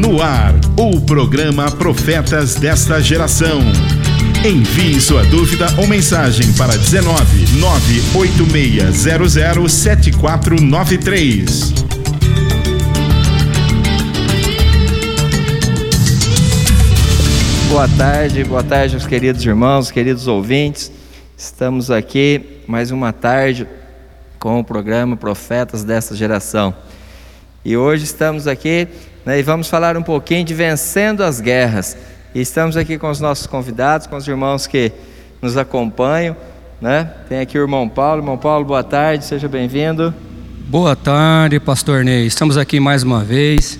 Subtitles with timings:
[0.00, 3.60] No ar, o programa Profetas desta Geração.
[4.42, 11.74] Envie sua dúvida ou mensagem para 19 98600 7493.
[17.68, 20.90] Boa tarde, boa tarde aos queridos irmãos, queridos ouvintes.
[21.36, 23.68] Estamos aqui mais uma tarde
[24.38, 26.74] com o programa Profetas desta Geração.
[27.62, 28.88] E hoje estamos aqui
[29.24, 31.96] né, e vamos falar um pouquinho de vencendo as guerras.
[32.34, 34.92] E estamos aqui com os nossos convidados, com os irmãos que
[35.42, 36.36] nos acompanham.
[36.80, 37.10] Né?
[37.28, 38.22] Tem aqui o irmão Paulo.
[38.22, 40.14] Irmão Paulo, boa tarde, seja bem-vindo.
[40.68, 42.26] Boa tarde, pastor Ney.
[42.26, 43.78] Estamos aqui mais uma vez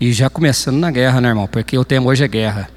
[0.00, 1.46] e já começando na guerra, né, irmão?
[1.46, 2.68] Porque o tema hoje é guerra.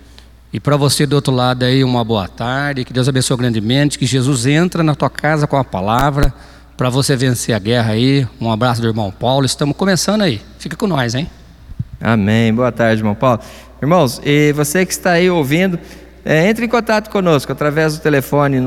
[0.53, 4.05] E para você do outro lado aí, uma boa tarde, que Deus abençoe grandemente, que
[4.05, 6.33] Jesus entra na tua casa com a palavra
[6.77, 8.27] para você vencer a guerra aí.
[8.39, 9.45] Um abraço do irmão Paulo.
[9.45, 10.41] Estamos começando aí.
[10.59, 11.29] Fica com nós, hein?
[12.01, 12.53] Amém.
[12.53, 13.41] Boa tarde, irmão Paulo.
[13.81, 15.79] Irmãos, e você que está aí ouvindo,
[16.25, 18.57] é, entre em contato conosco através do telefone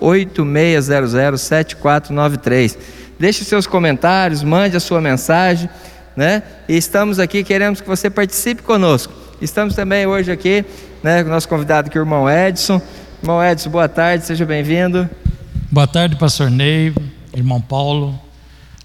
[0.00, 2.76] 986007493.
[3.18, 5.70] Deixe seus comentários, mande a sua mensagem,
[6.14, 6.42] né?
[6.68, 9.12] E estamos aqui, queremos que você participe conosco.
[9.40, 10.64] Estamos também hoje aqui,
[11.02, 12.80] né, com o nosso convidado aqui, o irmão Edson.
[13.22, 15.08] Irmão Edson, boa tarde, seja bem-vindo.
[15.70, 16.92] Boa tarde, pastor Ney
[17.36, 18.18] irmão Paulo.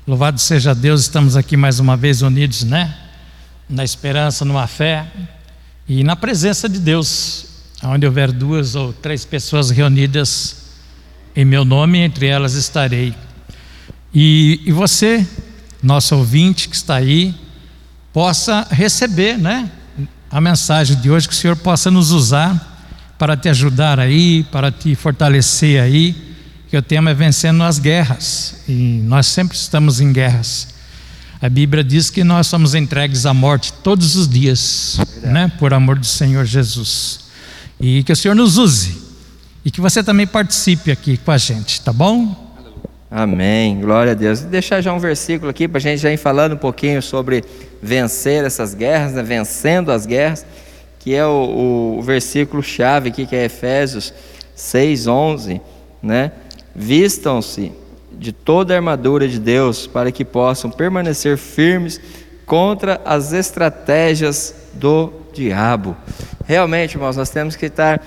[0.06, 2.94] Louvado seja Deus, estamos aqui mais uma vez unidos, né?
[3.72, 5.08] Na esperança, numa fé
[5.88, 7.46] e na presença de Deus,
[7.82, 10.58] onde houver duas ou três pessoas reunidas
[11.36, 13.16] em meu nome, entre elas estarei.
[14.14, 15.26] E, e você,
[15.82, 17.34] nosso ouvinte que está aí,
[18.12, 19.72] possa receber, né?
[20.30, 22.68] A mensagem de hoje, que o Senhor possa nos usar
[23.18, 26.32] para te ajudar aí, para te fortalecer aí
[26.72, 30.70] que o tema é vencendo as guerras, e nós sempre estamos em guerras.
[31.42, 35.98] A Bíblia diz que nós somos entregues à morte todos os dias, né, por amor
[35.98, 37.22] do Senhor Jesus.
[37.80, 38.96] E que o Senhor nos use,
[39.66, 42.36] e que você também participe aqui com a gente, tá bom?
[43.10, 44.42] Amém, glória a Deus.
[44.42, 47.44] Vou deixar já um versículo aqui para a gente já ir falando um pouquinho sobre
[47.82, 49.24] vencer essas guerras, né?
[49.24, 50.46] vencendo as guerras,
[51.00, 54.14] que é o, o versículo chave aqui, que é Efésios
[54.56, 55.60] 6, 11,
[56.04, 56.34] né?
[56.76, 57.72] Vistam-se
[58.22, 62.00] de toda a armadura de Deus para que possam permanecer firmes
[62.46, 65.98] contra as estratégias do diabo.
[66.46, 68.00] Realmente, irmãos, nós temos que estar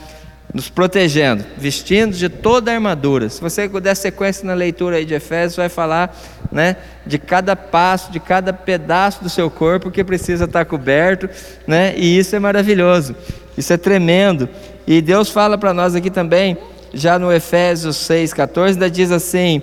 [0.55, 3.29] nos protegendo, vestindo de toda a armadura.
[3.29, 6.17] Se você der sequência na leitura aí de Efésios, vai falar
[6.53, 11.29] né, de cada passo, de cada pedaço do seu corpo que precisa estar coberto,
[11.67, 13.17] né, e isso é maravilhoso,
[13.59, 14.49] isso é tremendo.
[14.87, 16.57] E Deus fala para nós aqui também
[16.93, 19.61] já no Efésios 6,14, ainda diz assim: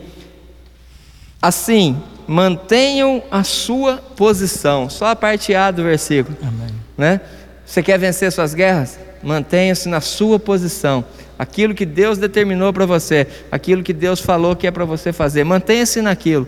[1.42, 1.98] Assim,
[2.28, 4.90] mantenham a sua posição.
[4.90, 6.38] Só a parte A do versículo.
[6.42, 6.70] Amém.
[6.98, 7.22] Né?
[7.66, 9.00] Você quer vencer suas guerras?
[9.24, 11.04] Mantenha-se na sua posição.
[11.40, 15.44] Aquilo que Deus determinou para você, aquilo que Deus falou que é para você fazer,
[15.44, 16.48] mantenha-se naquilo.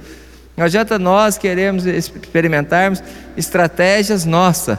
[0.56, 3.02] Não adianta nós queremos experimentarmos
[3.36, 4.78] estratégias nossas,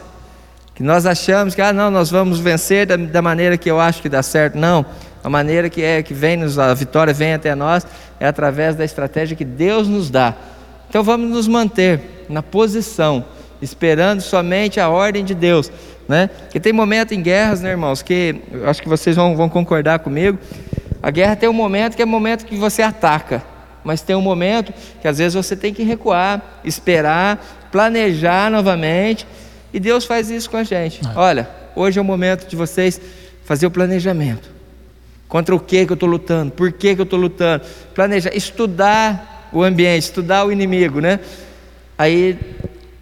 [0.74, 4.02] que nós achamos que, ah, não, nós vamos vencer da, da maneira que eu acho
[4.02, 4.58] que dá certo.
[4.58, 4.84] Não,
[5.22, 7.86] a maneira que é que vem nos, a vitória vem até nós
[8.18, 10.34] é através da estratégia que Deus nos dá.
[10.88, 13.24] Então vamos nos manter na posição,
[13.62, 15.70] esperando somente a ordem de Deus,
[16.08, 16.28] né?
[16.50, 20.38] Que tem momento em guerras, né, irmãos, que acho que vocês vão, vão concordar comigo.
[21.02, 23.42] A guerra tem um momento que é o momento que você ataca,
[23.82, 29.26] mas tem um momento que às vezes você tem que recuar, esperar, planejar novamente,
[29.74, 31.00] e Deus faz isso com a gente.
[31.04, 31.18] É.
[31.18, 33.00] Olha, hoje é o momento de vocês
[33.44, 34.48] fazer o planejamento.
[35.26, 36.52] Contra o que, que eu estou lutando?
[36.52, 37.64] Por que, que eu estou lutando?
[37.92, 41.18] Planejar, estudar o ambiente, estudar o inimigo, né?
[41.98, 42.38] Aí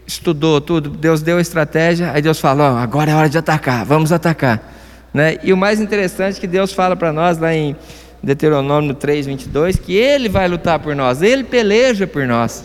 [0.06, 4.10] estudou tudo, Deus deu a estratégia, aí Deus falou: agora é hora de atacar, vamos
[4.10, 4.72] atacar.
[5.12, 5.37] Né?
[5.43, 7.77] E o mais interessante é que Deus fala para nós lá em
[8.22, 12.65] Deuteronômio 3, 22, que Ele vai lutar por nós, Ele peleja por nós.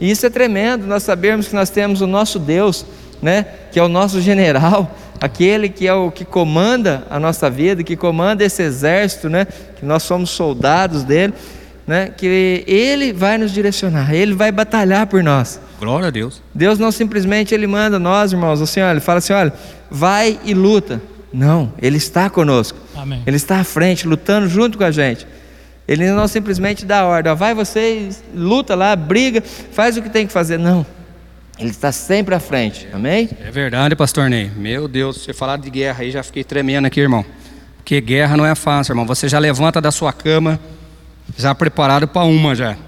[0.00, 2.86] E isso é tremendo, nós sabemos que nós temos o nosso Deus,
[3.22, 3.46] né?
[3.70, 7.96] que é o nosso general, aquele que é o que comanda a nossa vida, que
[7.96, 9.46] comanda esse exército, né?
[9.78, 11.34] Que nós somos soldados dele,
[11.86, 12.12] né?
[12.16, 15.60] Que ele vai nos direcionar, ele vai batalhar por nós.
[15.78, 16.42] Glória a Deus.
[16.54, 19.52] Deus não simplesmente ele manda nós, irmãos, assim, olha, ele fala assim, olha,
[19.90, 21.00] vai e luta.
[21.32, 22.76] Não, ele está conosco.
[22.96, 23.22] Amém.
[23.24, 25.26] Ele está à frente, lutando junto com a gente.
[25.86, 29.42] Ele não simplesmente dá ordem, ó, vai você, luta lá, briga,
[29.72, 30.58] faz o que tem que fazer.
[30.58, 30.84] Não.
[31.60, 33.28] Ele está sempre à frente, amém?
[33.38, 34.50] É verdade, pastor Ney.
[34.56, 37.22] Meu Deus, você falar de guerra aí, já fiquei tremendo aqui, irmão.
[37.76, 39.04] Porque guerra não é fácil, irmão.
[39.04, 40.58] Você já levanta da sua cama,
[41.36, 42.78] já preparado para uma já.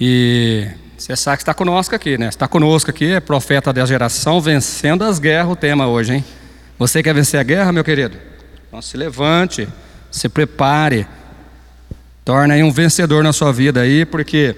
[0.00, 2.28] E Você sabe que está conosco aqui, né?
[2.28, 6.24] Está conosco aqui, é profeta da geração, vencendo as guerras, o tema hoje, hein?
[6.78, 8.16] Você quer vencer a guerra, meu querido?
[8.68, 9.68] Então se levante,
[10.12, 11.08] se prepare,
[12.24, 14.54] torne aí um vencedor na sua vida aí, porque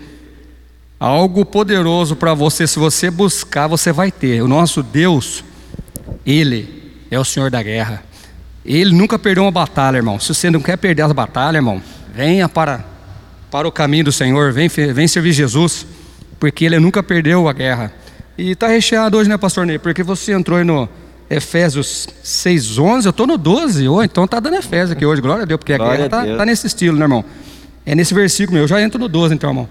[1.04, 4.42] algo poderoso para você, se você buscar, você vai ter.
[4.42, 5.44] O nosso Deus,
[6.24, 8.02] Ele é o Senhor da guerra.
[8.64, 10.18] Ele nunca perdeu uma batalha, irmão.
[10.18, 11.82] Se você não quer perder as batalhas, irmão,
[12.14, 12.82] venha para,
[13.50, 15.86] para o caminho do Senhor, vem, vem servir Jesus
[16.40, 17.92] porque ele nunca perdeu a guerra.
[18.38, 19.78] E está recheado hoje, né, pastor Ney?
[19.78, 20.88] Porque você entrou aí no
[21.28, 25.46] Efésios 6,11, eu estou no 12, oh, então está dando Efésios aqui hoje, glória a
[25.46, 27.24] Deus, porque a guerra está tá nesse estilo, né, irmão?
[27.84, 29.68] É nesse versículo, eu já entro no 12, então, irmão.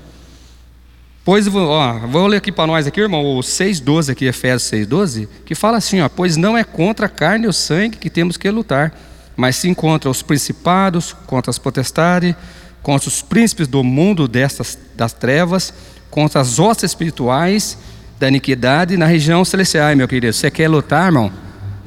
[1.25, 5.55] Pois, ó, vou ler aqui para nós aqui, irmão, o 6,12 aqui, Efésios 6,12, que
[5.55, 8.93] fala assim, ó, pois não é contra a carne ou sangue que temos que lutar,
[9.37, 12.35] mas sim contra os principados, contra as potestades,
[12.81, 15.73] contra os príncipes do mundo destas, das trevas,
[16.11, 17.77] contra as hostes espirituais
[18.19, 20.33] da iniquidade na região celestial, meu querido.
[20.33, 21.31] Você quer lutar, irmão?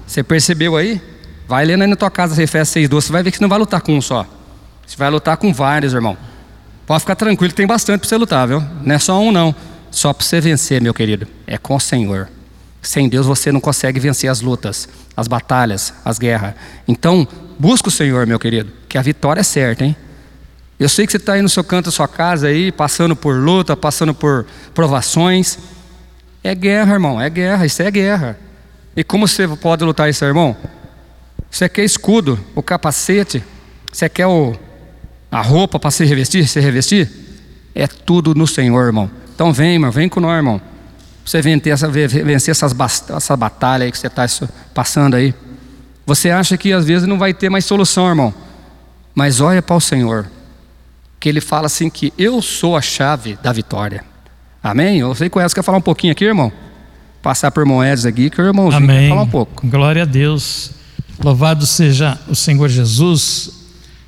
[0.07, 0.99] Você percebeu aí?
[1.47, 3.51] Vai lendo aí na tua casa Efésios 6, 12, você vai ver que você não
[3.51, 4.27] vai lutar com um só.
[4.87, 6.17] Você vai lutar com vários, irmão.
[6.87, 8.63] Pode ficar tranquilo, tem bastante para você lutar, viu?
[8.83, 9.55] Não é só um, não.
[9.91, 11.27] Só para você vencer, meu querido.
[11.47, 12.29] É com o Senhor.
[12.81, 16.55] Sem Deus você não consegue vencer as lutas, as batalhas, as guerras.
[16.87, 17.27] Então,
[17.59, 19.97] busca o Senhor, meu querido, que a vitória é certa, hein?
[20.79, 23.35] Eu sei que você está aí no seu canto da sua casa aí, passando por
[23.35, 25.59] luta, passando por provações.
[26.45, 28.39] É guerra, irmão, é guerra, isso é guerra.
[28.95, 30.57] E como você pode lutar isso, irmão?
[31.51, 33.43] Você quer escudo, o capacete,
[33.91, 34.55] você quer o,
[35.37, 37.11] a roupa para se revestir, se revestir?
[37.75, 39.11] É tudo no Senhor, irmão.
[39.35, 40.59] Então vem, irmão, vem com nós, irmão.
[41.23, 42.75] Você vencer, essa, vencer essas,
[43.11, 44.27] essa batalha aí que você está
[44.73, 45.35] passando aí.
[46.07, 48.35] Você acha que às vezes não vai ter mais solução, irmão.
[49.15, 50.27] Mas olha para o Senhor
[51.21, 54.05] que ele fala assim que eu sou a chave da vitória.
[54.63, 55.01] Amém?
[55.01, 56.51] Eu sei que o Edson quer falar um pouquinho aqui, irmão.
[57.21, 59.03] Passar por irmão Edson aqui, que o irmãozinho Amém.
[59.03, 59.67] quer falar um pouco.
[59.67, 60.71] Glória a Deus.
[61.23, 63.66] Louvado seja o Senhor Jesus,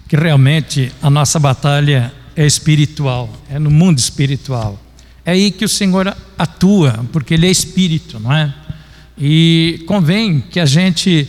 [0.08, 4.82] que realmente a nossa batalha é espiritual, é no mundo espiritual.
[5.24, 8.54] É aí que o Senhor atua, porque Ele é espírito, não é?
[9.18, 11.28] E convém que a gente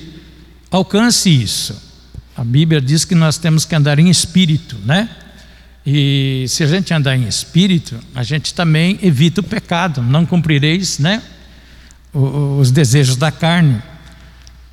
[0.72, 1.76] alcance isso.
[2.38, 5.10] A Bíblia diz que nós temos que andar em espírito, né?
[5.86, 10.02] E se a gente andar em espírito, a gente também evita o pecado.
[10.02, 11.22] Não cumprireis, né?
[12.14, 13.82] Os desejos da carne.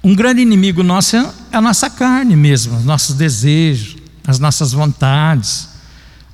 [0.05, 3.96] Um grande inimigo nosso é a nossa carne mesmo, os nossos desejos,
[4.27, 5.69] as nossas vontades.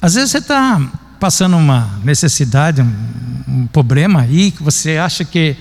[0.00, 0.80] Às vezes você está
[1.20, 5.56] passando uma necessidade, um, um, problema aí, que você acha que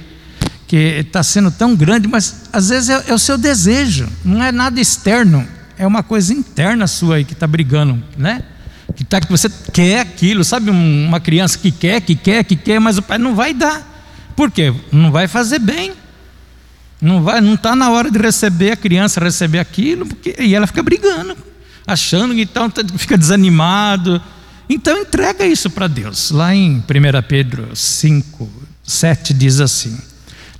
[0.68, 4.54] que está sendo tão grande, mas às vezes é, é o seu desejo, não é
[4.54, 5.45] nada externo,
[5.78, 8.42] é uma coisa interna sua aí que está brigando, né?
[8.92, 10.69] que, tá, que você quer aquilo, sabe?
[10.69, 13.81] Uma criança que quer, que quer, que quer, mas o pai não vai dar.
[14.36, 14.74] Por quê?
[14.92, 15.94] Não vai fazer bem.
[17.01, 20.68] Não vai, não está na hora de receber a criança receber aquilo, porque, e ela
[20.68, 21.36] fica brigando,
[21.91, 24.21] achando que então fica desanimado.
[24.69, 26.31] Então entrega isso para Deus.
[26.31, 26.83] Lá em 1
[27.27, 28.49] Pedro 5,
[28.83, 29.97] 7 diz assim: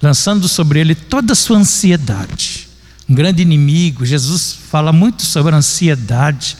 [0.02, 2.68] lançando sobre ele toda a sua ansiedade.
[3.08, 6.58] Um grande inimigo, Jesus fala muito sobre a ansiedade.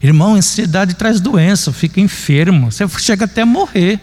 [0.00, 3.98] Irmão, ansiedade traz doença, fica enfermo, você chega até a morrer,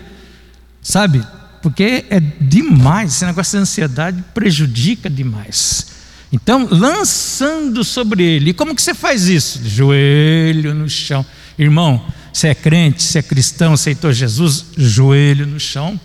[0.82, 1.24] sabe?
[1.62, 5.95] Porque é demais, esse negócio de ansiedade prejudica demais.
[6.36, 9.62] Então, lançando sobre ele, e como que você faz isso?
[9.64, 11.26] Joelho no chão.
[11.58, 12.02] Irmão,
[12.34, 15.98] você é crente, você é cristão, aceitou Jesus, joelho no chão.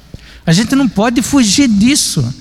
[0.47, 2.33] A gente não pode fugir disso.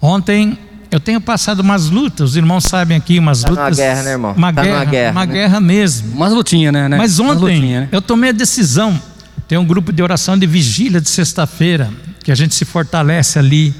[0.00, 0.58] Ontem
[0.90, 3.66] eu tenho passado umas lutas, os irmãos sabem aqui, umas tá lutas.
[3.66, 4.32] Uma guerra, né, irmão?
[4.34, 5.32] Uma tá guerra, guerra, uma né?
[5.34, 6.14] guerra mesmo.
[6.14, 6.96] Umas lutinhas, né, né?
[6.96, 7.88] Mas ontem lutinha, né?
[7.92, 8.98] eu tomei a decisão.
[9.46, 11.90] Tem um grupo de oração de vigília de sexta-feira,
[12.24, 13.74] que a gente se fortalece ali.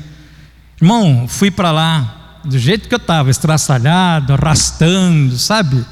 [0.79, 2.18] Irmão, fui para lá,
[2.49, 5.85] do jeito que eu estava, estraçalhado, arrastando, sabe?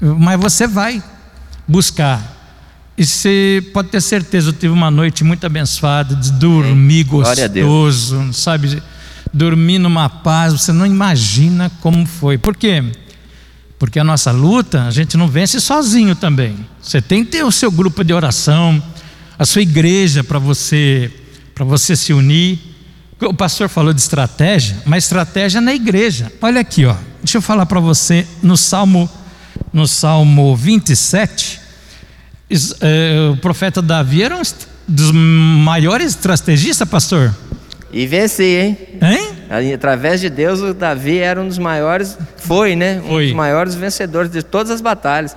[0.00, 1.02] Mas você vai
[1.66, 2.32] buscar.
[2.96, 8.82] E você pode ter certeza, eu tive uma noite muito abençoada, de dormir gostoso, sabe?
[9.34, 12.38] dormir numa paz, você não imagina como foi.
[12.38, 12.84] Por quê?
[13.78, 16.56] Porque a nossa luta, a gente não vence sozinho também.
[16.80, 18.80] Você tem que ter o seu grupo de oração,
[19.36, 21.10] a sua igreja para você,
[21.52, 22.60] para você se unir.
[23.24, 26.32] O pastor falou de estratégia, mas estratégia na igreja.
[26.40, 26.94] Olha aqui, ó.
[27.22, 29.10] Deixa eu falar para você no Salmo
[29.72, 31.60] no Salmo 27,
[32.80, 34.42] eh, o profeta Davi era um
[34.86, 37.34] dos maiores estrategistas, pastor.
[37.92, 38.78] E venci, hein?
[39.02, 39.33] Hein?
[39.74, 43.00] Através de Deus, o Davi era um dos maiores, foi, né?
[43.04, 43.24] Um foi.
[43.26, 45.36] dos maiores vencedores de todas as batalhas.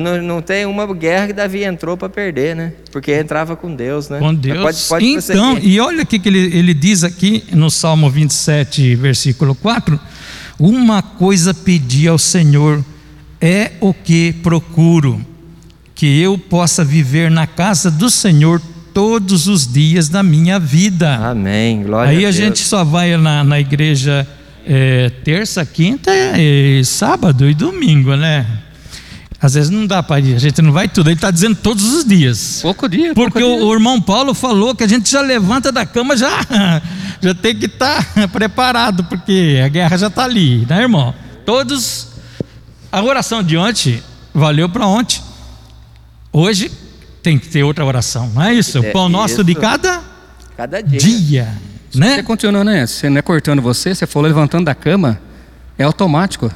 [0.00, 2.72] Não, não tem uma guerra que Davi entrou para perder, né?
[2.90, 4.18] Porque entrava com Deus, né?
[4.18, 4.88] Com Deus.
[4.88, 9.54] Pode, pode então, e olha o que ele, ele diz aqui no Salmo 27, versículo
[9.54, 9.98] 4:
[10.58, 12.84] Uma coisa pedi ao Senhor,
[13.40, 15.24] é o que procuro,
[15.94, 18.60] que eu possa viver na casa do Senhor
[18.92, 21.16] todos os dias da minha vida.
[21.16, 21.82] Amém.
[21.82, 24.26] Glória Aí a, a gente só vai na, na igreja
[24.66, 28.46] é, terça, quinta, é, sábado e domingo, né?
[29.42, 31.08] Às vezes não dá para ir, a gente não vai tudo.
[31.08, 32.60] Ele está dizendo todos os dias.
[32.60, 33.14] Pouco dia.
[33.14, 36.30] Porque pouco o, o, irmão Paulo falou que a gente já levanta da cama, já,
[37.22, 41.14] já tem que estar tá preparado, porque a guerra já está ali, né, irmão?
[41.46, 42.08] Todos.
[42.92, 44.02] A oração de ontem
[44.34, 45.22] valeu para ontem.
[46.32, 46.70] Hoje
[47.22, 48.78] tem que ter outra oração, não é isso?
[48.78, 49.44] É, o pão nosso isso.
[49.44, 50.02] de cada,
[50.56, 50.98] cada dia.
[50.98, 51.48] dia
[51.94, 52.16] né?
[52.16, 52.86] Você continua, né?
[52.86, 55.20] Você não é cortando você, você falou levantando da cama,
[55.78, 56.50] é automático.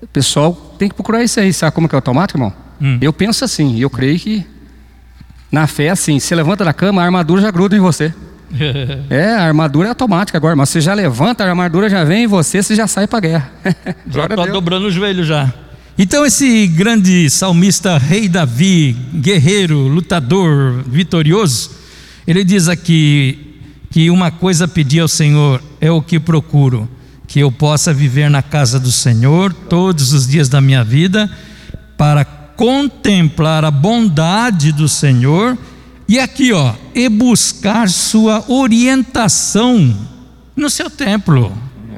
[0.00, 1.52] O pessoal tem que procurar isso aí.
[1.52, 2.52] Sabe como que é automático, irmão?
[2.80, 2.98] Hum.
[3.00, 4.46] Eu penso assim, eu creio que
[5.50, 8.14] na fé, assim, você levanta da cama, a armadura já gruda em você.
[9.10, 12.26] é, a armadura é automática agora, mas você já levanta, a armadura já vem em
[12.26, 13.52] você, você já sai para guerra.
[14.08, 15.52] já está dobrando o joelho já.
[16.02, 21.72] Então, esse grande salmista, rei Davi, guerreiro, lutador, vitorioso,
[22.26, 23.58] ele diz aqui
[23.90, 26.88] que uma coisa pedi ao Senhor é o que procuro
[27.28, 31.30] que eu possa viver na casa do Senhor todos os dias da minha vida,
[31.98, 35.58] para contemplar a bondade do Senhor
[36.08, 39.94] e aqui, ó, e buscar sua orientação
[40.56, 41.52] no seu templo.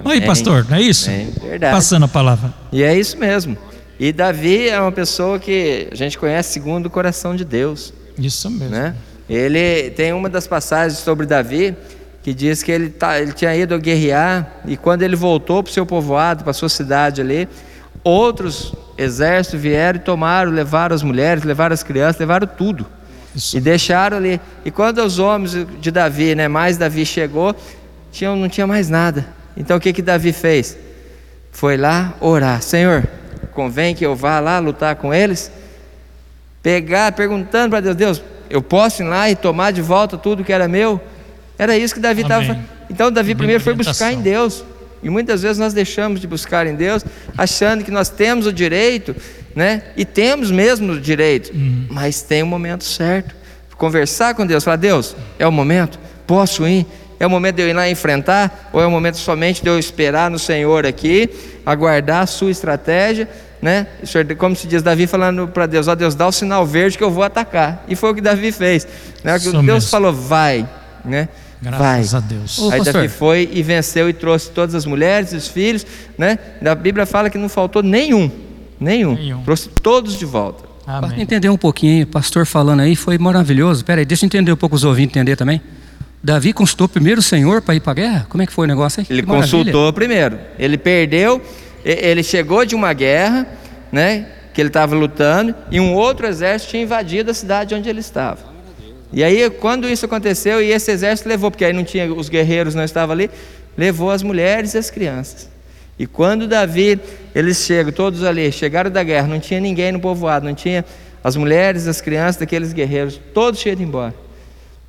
[0.04, 1.08] Oi, pastor, não é isso?
[1.08, 1.72] É verdade.
[1.72, 2.52] Passando a palavra.
[2.72, 3.56] E é isso mesmo.
[4.02, 7.94] E Davi é uma pessoa que a gente conhece segundo o coração de Deus.
[8.18, 8.70] Isso mesmo.
[8.70, 8.96] Né?
[9.30, 11.76] Ele tem uma das passagens sobre Davi
[12.20, 15.72] que diz que ele, tá, ele tinha ido guerrear e quando ele voltou para o
[15.72, 17.48] seu povoado, para a sua cidade ali,
[18.02, 22.84] outros exércitos vieram e tomaram, levaram as mulheres, levaram as crianças, levaram tudo.
[23.36, 23.56] Isso.
[23.56, 24.40] E deixaram ali.
[24.64, 27.54] E quando os homens de Davi, né, mais Davi chegou,
[28.20, 29.24] não tinha mais nada.
[29.56, 30.76] Então o que que Davi fez?
[31.52, 32.60] Foi lá orar.
[32.62, 33.08] Senhor,
[33.52, 35.50] convém que eu vá lá lutar com eles?
[36.62, 40.52] Pegar, perguntando para Deus, Deus, eu posso ir lá e tomar de volta tudo que
[40.52, 41.00] era meu?
[41.58, 42.58] Era isso que Davi estava.
[42.90, 44.64] Então, Davi primeiro foi buscar em Deus.
[45.02, 47.04] E muitas vezes nós deixamos de buscar em Deus,
[47.36, 49.16] achando que nós temos o direito,
[49.54, 49.82] né?
[49.96, 51.86] E temos mesmo o direito, uhum.
[51.90, 53.34] mas tem o um momento certo.
[53.76, 55.98] Conversar com Deus, falar: Deus, é o momento?
[56.24, 56.86] Posso ir?
[57.22, 58.68] É o momento de eu ir lá enfrentar?
[58.72, 61.30] Ou é o momento somente de eu esperar no Senhor aqui,
[61.64, 63.28] aguardar a sua estratégia?
[63.62, 63.86] Né?
[64.36, 67.12] Como se diz Davi falando para Deus: Ó Deus, dá o sinal verde que eu
[67.12, 67.84] vou atacar.
[67.86, 68.88] E foi o que Davi fez.
[69.22, 69.38] Né?
[69.38, 69.88] Deus mesmo.
[69.88, 70.68] falou: Vai.
[71.04, 71.28] Né?
[71.62, 72.20] Graças Vai.
[72.20, 72.58] a Deus.
[72.58, 72.94] Ô, Aí pastor.
[72.94, 75.86] Davi foi e venceu e trouxe todas as mulheres e os filhos,
[76.18, 76.36] né?
[76.68, 78.28] A Bíblia fala que não faltou nenhum,
[78.80, 79.14] nenhum.
[79.14, 79.44] nenhum.
[79.44, 80.64] Trouxe todos de volta.
[80.84, 83.84] Para entender um pouquinho, pastor falando aí, foi maravilhoso.
[83.84, 85.62] Peraí, deixa eu entender um pouco os ouvintes entender também.
[86.22, 88.26] Davi consultou primeiro o Senhor para ir para a guerra?
[88.28, 89.06] Como é que foi o negócio aí?
[89.10, 90.38] Ele consultou primeiro.
[90.58, 91.42] Ele perdeu,
[91.84, 93.46] ele chegou de uma guerra,
[93.90, 94.28] né?
[94.54, 98.52] Que ele estava lutando, e um outro exército tinha invadido a cidade onde ele estava.
[99.12, 102.74] E aí, quando isso aconteceu, e esse exército levou, porque aí não tinha, os guerreiros
[102.74, 103.30] não estavam ali,
[103.76, 105.50] levou as mulheres e as crianças.
[105.98, 107.00] E quando Davi,
[107.34, 110.84] eles chegam, todos ali, chegaram da guerra, não tinha ninguém no povoado, não tinha
[111.22, 114.14] as mulheres, as crianças daqueles guerreiros, todos cheios de embora.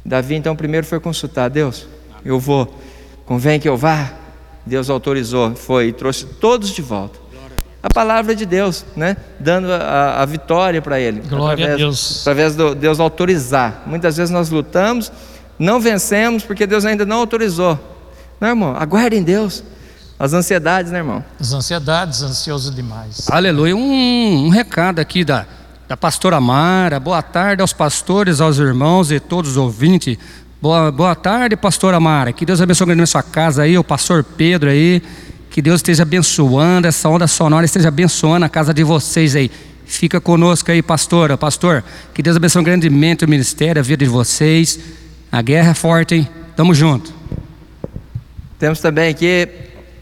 [0.06, 1.88] Davi então primeiro foi consultar, Deus,
[2.26, 2.80] eu vou,
[3.26, 4.14] convém que eu vá?
[4.66, 7.24] Deus autorizou, foi e trouxe todos de volta
[7.84, 9.18] a palavra de Deus, né?
[9.38, 11.20] dando a, a vitória para ele.
[11.20, 12.22] Glória através, a Deus.
[12.22, 13.84] Através de Deus autorizar.
[13.86, 15.12] Muitas vezes nós lutamos,
[15.60, 17.78] não vencemos porque Deus ainda não autorizou.
[18.40, 19.66] Não, irmão, aguarde em Deus.
[20.18, 21.22] As ansiedades, né, irmão?
[21.38, 23.28] As ansiedades, ansioso demais.
[23.30, 23.76] Aleluia.
[23.76, 25.46] Um, um recado aqui da,
[25.88, 27.00] da pastora Mara.
[27.00, 30.18] Boa tarde aos pastores, aos irmãos e todos os ouvintes.
[30.62, 32.32] Boa, boa tarde, pastora Mara.
[32.32, 35.02] Que Deus abençoe grande a sua casa aí, o pastor Pedro aí.
[35.50, 39.52] Que Deus esteja abençoando, essa onda sonora esteja abençoando a casa de vocês aí.
[39.86, 41.84] Fica conosco aí, pastora, pastor.
[42.14, 44.80] Que Deus abençoe grandemente o ministério, a vida de vocês.
[45.32, 46.30] A guerra é forte, hein?
[46.56, 47.14] Tamo junto.
[48.58, 49.48] Temos também aqui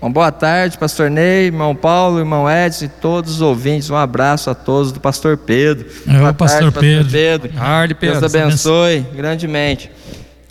[0.02, 3.88] uma boa tarde, pastor Ney, irmão Paulo, irmão Edson e todos os ouvintes.
[3.92, 5.86] Um abraço a todos do pastor Pedro.
[6.08, 7.04] É, boa pastor tarde, Pedro.
[7.04, 7.54] pastor Pedro.
[7.54, 8.20] Tarde, Pedro.
[8.20, 9.92] Deus abençoe grandemente.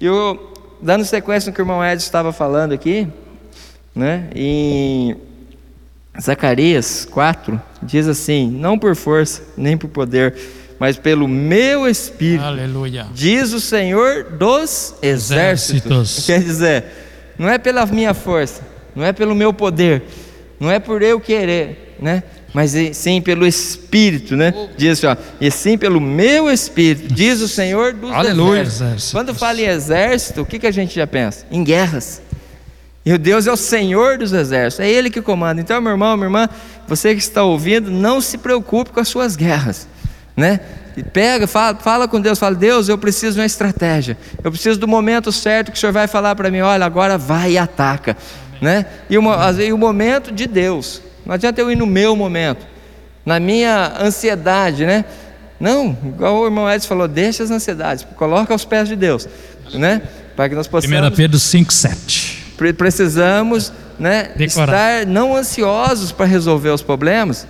[0.00, 0.38] E o,
[0.80, 3.08] dando sequência no que o irmão Edson estava falando aqui,
[3.92, 4.28] né?
[4.36, 5.16] Em
[6.20, 10.32] Zacarias 4 diz assim: Não por força, nem por poder,
[10.78, 12.44] mas pelo meu espírito.
[12.44, 13.08] Aleluia.
[13.12, 15.90] Diz o Senhor dos exércitos.
[15.90, 16.26] exércitos.
[16.26, 16.84] Quer dizer,
[17.36, 18.62] não é pela minha força,
[18.94, 20.02] não é pelo meu poder,
[20.58, 22.22] não é por eu querer, né?
[22.52, 24.52] mas sim pelo Espírito, né?
[24.76, 28.62] Diz assim, ó, e sim pelo meu Espírito, diz o Senhor dos Aleluia.
[28.62, 29.12] exércitos.
[29.12, 31.46] Quando fala em exército, o que, que a gente já pensa?
[31.50, 32.20] Em guerras.
[33.06, 35.60] E o Deus é o Senhor dos exércitos, é Ele que comanda.
[35.60, 36.48] Então, meu irmão, minha irmã,
[36.86, 39.88] você que está ouvindo, não se preocupe com as suas guerras,
[40.36, 40.60] né?
[40.96, 44.78] E pega, fala, fala com Deus, fala, Deus, eu preciso de uma estratégia, eu preciso
[44.78, 48.16] do momento certo que o Senhor vai falar para mim, olha, agora vai e ataca,
[48.60, 48.86] né?
[49.08, 52.66] E, uma, e o momento de Deus, não adianta eu ir no meu momento,
[53.24, 55.04] na minha ansiedade, né?
[55.58, 59.28] Não, igual o irmão Edson falou, deixa as ansiedades, coloca aos pés de Deus,
[59.74, 60.02] né?
[60.34, 61.08] Para que nós possamos.
[61.08, 62.74] 1 Pedro 5,7.
[62.76, 67.46] Precisamos né, estar não ansiosos para resolver os problemas,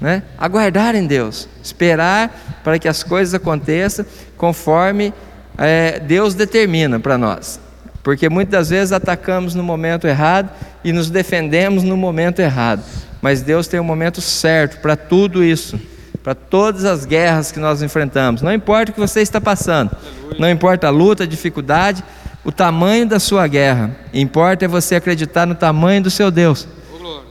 [0.00, 0.22] né?
[0.38, 4.04] aguardar em Deus, esperar para que as coisas aconteçam
[4.36, 5.12] conforme
[5.56, 7.60] é, Deus determina para nós.
[8.04, 10.50] Porque muitas vezes atacamos no momento errado
[10.84, 12.84] e nos defendemos no momento errado.
[13.22, 15.80] Mas Deus tem um momento certo para tudo isso,
[16.22, 18.42] para todas as guerras que nós enfrentamos.
[18.42, 19.90] Não importa o que você está passando,
[20.38, 22.04] não importa a luta, a dificuldade,
[22.44, 23.96] o tamanho da sua guerra.
[24.12, 26.68] Importa é você acreditar no tamanho do seu Deus.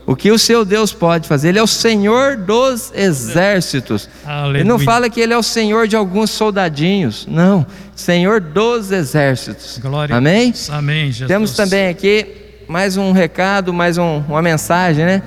[0.05, 1.49] O que o seu Deus pode fazer?
[1.49, 4.09] Ele é o Senhor dos exércitos.
[4.25, 4.59] Aleluia.
[4.59, 7.25] Ele não fala que ele é o Senhor de alguns soldadinhos.
[7.29, 7.65] Não.
[7.95, 9.79] Senhor dos exércitos.
[9.81, 10.53] Glória Amém?
[10.69, 11.27] Amém, Jesus.
[11.27, 15.21] Temos também aqui mais um recado, mais um, uma mensagem, né?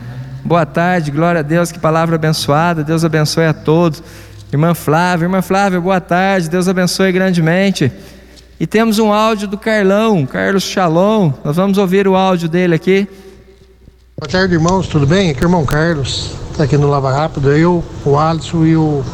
[0.44, 2.84] Boa tarde, glória a Deus, que palavra abençoada.
[2.84, 4.02] Deus abençoe a todos.
[4.52, 6.50] Irmã Flávia, irmã Flávia, boa tarde.
[6.50, 7.90] Deus abençoe grandemente.
[8.60, 11.32] E temos um áudio do Carlão, Carlos Shalom.
[11.44, 13.08] Nós vamos ouvir o áudio dele aqui.
[14.18, 15.28] Boa tarde, irmãos, tudo bem?
[15.28, 17.52] Aqui é o irmão Carlos, tá aqui no Lava Rápido.
[17.52, 19.04] Eu, o Alisson e o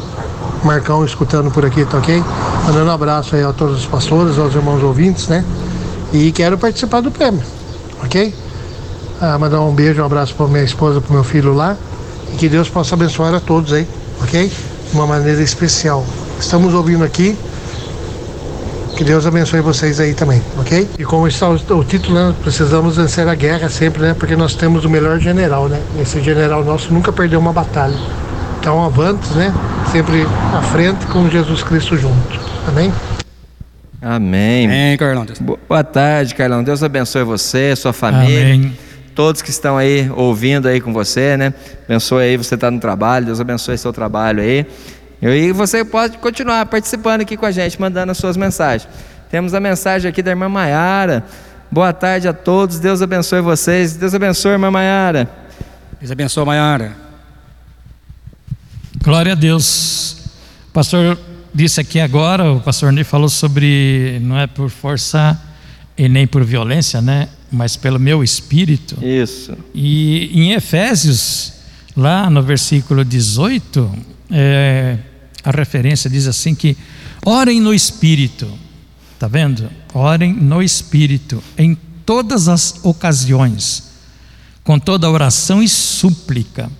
[0.63, 2.23] Marcão escutando por aqui, tá ok?
[2.65, 5.43] Mandando um abraço aí a todos os pastores, aos irmãos ouvintes, né?
[6.13, 7.43] E quero participar do prêmio,
[8.01, 8.33] ok?
[9.19, 11.75] Ah, mandar um beijo, um abraço para minha esposa, para meu filho lá.
[12.31, 13.85] E que Deus possa abençoar a todos aí,
[14.21, 14.47] ok?
[14.47, 16.05] De uma maneira especial.
[16.39, 17.37] Estamos ouvindo aqui
[18.95, 20.87] que Deus abençoe vocês aí também, ok?
[20.97, 22.35] E como está o, o título, né?
[22.41, 24.13] Precisamos vencer a guerra sempre, né?
[24.13, 25.81] Porque nós temos o melhor general, né?
[25.99, 27.97] Esse general nosso nunca perdeu uma batalha.
[28.59, 29.53] Então, avante, né?
[29.91, 32.39] Sempre à frente com Jesus Cristo junto.
[32.67, 32.93] Amém?
[34.01, 34.65] Amém.
[34.67, 35.25] Amém, Carlão.
[35.67, 36.63] Boa tarde, Carlão.
[36.63, 38.55] Deus abençoe você, sua família.
[38.55, 38.77] Amém.
[39.15, 41.53] Todos que estão aí ouvindo aí com você, né?
[41.85, 44.65] Abençoe aí, você está no trabalho, Deus abençoe seu trabalho aí.
[45.31, 48.89] E você pode continuar participando aqui com a gente, mandando as suas mensagens.
[49.31, 51.23] Temos a mensagem aqui da irmã Maiara.
[51.71, 53.95] Boa tarde a todos, Deus abençoe vocês.
[53.95, 55.29] Deus abençoe, irmã Maiara.
[55.99, 56.91] Deus abençoe, Maiara.
[59.01, 60.17] Glória a Deus.
[60.67, 61.17] O pastor
[61.53, 65.41] disse aqui agora, o pastor Ney falou sobre não é por força
[65.97, 67.29] e nem por violência, né?
[67.49, 68.97] Mas pelo meu espírito.
[69.01, 69.55] Isso.
[69.73, 71.53] E em Efésios,
[71.95, 73.89] lá no versículo 18,
[74.29, 74.97] é,
[75.43, 76.77] a referência diz assim que
[77.25, 78.47] orem no Espírito,
[79.19, 79.69] tá vendo?
[79.93, 83.91] Orem no Espírito em todas as ocasiões,
[84.63, 86.71] com toda oração e súplica.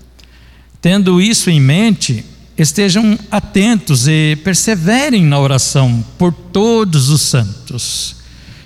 [0.81, 2.23] Tendo isso em mente,
[2.57, 8.15] estejam atentos e perseverem na oração por todos os santos.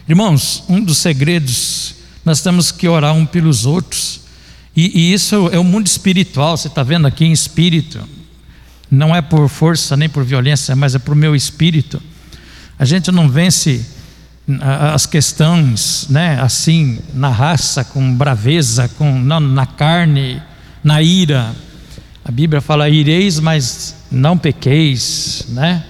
[0.07, 4.21] Irmãos, um dos segredos, nós temos que orar um pelos outros,
[4.75, 8.16] e, e isso é o mundo espiritual, você está vendo aqui em espírito
[8.89, 12.01] não é por força nem por violência, mas é por meu espírito.
[12.79, 13.85] A gente não vence
[14.93, 20.41] as questões, né, assim, na raça, com braveza, com não, na carne,
[20.83, 21.53] na ira.
[22.23, 25.83] A Bíblia fala: ireis, mas não pequeis, né?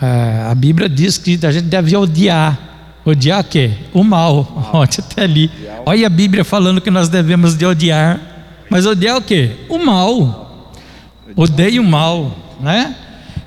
[0.00, 2.58] É, a Bíblia diz que a gente deve odiar.
[3.04, 3.72] Odiar o quê?
[3.92, 4.70] O mal.
[4.72, 5.50] Olha até ali.
[5.84, 8.20] Olha a Bíblia falando que nós devemos de odiar.
[8.70, 9.56] Mas odiar o quê?
[9.68, 10.43] O mal
[11.36, 12.96] odeia o mal, né?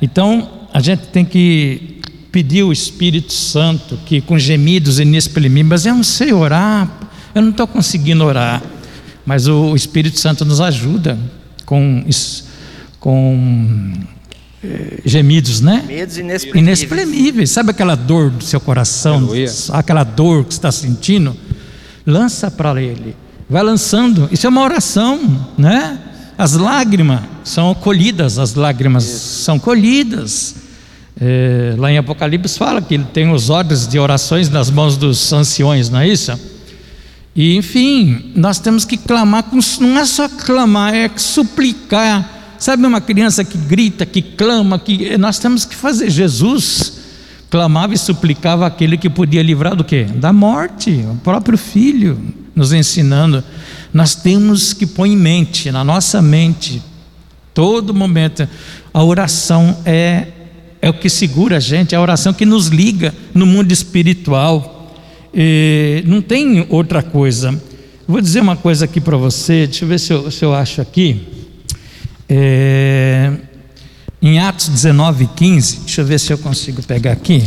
[0.01, 5.95] Então a gente tem que pedir o Espírito Santo que com gemidos inexprimíveis, mas eu
[5.95, 6.89] não sei orar,
[7.33, 8.61] eu não estou conseguindo orar,
[9.25, 11.17] mas o Espírito Santo nos ajuda
[11.65, 12.03] com
[12.99, 13.93] com
[14.63, 15.83] eh, gemidos, né?
[15.87, 16.81] Gemidos inexprimíveis.
[16.81, 17.49] inexprimíveis.
[17.51, 19.51] Sabe aquela dor do seu coração, Aleluia.
[19.71, 21.35] aquela dor que você está sentindo?
[22.05, 23.15] Lança para Ele,
[23.49, 24.27] vai lançando.
[24.31, 25.99] Isso é uma oração, né?
[26.37, 29.43] As lágrimas são colhidas, as lágrimas Isso.
[29.43, 30.55] são colhidas.
[31.19, 35.33] É, lá em Apocalipse fala que ele tem os ordens de orações nas mãos dos
[35.33, 36.39] anciões, não é isso?
[37.35, 42.55] E enfim, nós temos que clamar, com, não é só clamar, é suplicar.
[42.59, 46.09] Sabe uma criança que grita, que clama, que nós temos que fazer.
[46.09, 46.99] Jesus
[47.49, 50.03] clamava e suplicava aquele que podia livrar do quê?
[50.03, 52.19] Da morte, o próprio filho,
[52.57, 53.41] nos ensinando
[53.93, 56.81] nós temos que pôr em mente, na nossa mente,
[57.57, 58.47] Todo momento.
[58.93, 60.27] A oração é,
[60.79, 64.95] é o que segura a gente, é a oração que nos liga no mundo espiritual.
[65.33, 67.59] E não tem outra coisa.
[68.07, 70.81] Vou dizer uma coisa aqui para você, deixa eu ver se eu, se eu acho
[70.81, 71.19] aqui.
[72.29, 73.33] É,
[74.21, 77.43] em Atos 19, 15, deixa eu ver se eu consigo pegar aqui.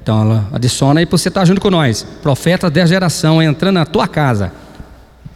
[0.00, 2.06] Então, adiciona aí para você estar junto com nós.
[2.22, 4.52] Profeta dessa geração entrando na tua casa.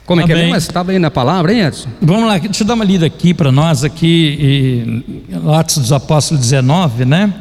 [0.06, 0.52] Como é que é mesmo?
[0.52, 1.88] Você estava aí na palavra, hein, Edson?
[2.00, 6.42] Vamos lá, deixa eu dar uma lida aqui para nós, aqui, em Atos dos Apóstolos
[6.42, 7.32] 19, né?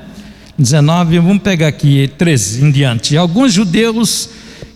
[0.57, 3.17] 19, vamos pegar aqui 13 em diante.
[3.17, 4.29] Alguns judeus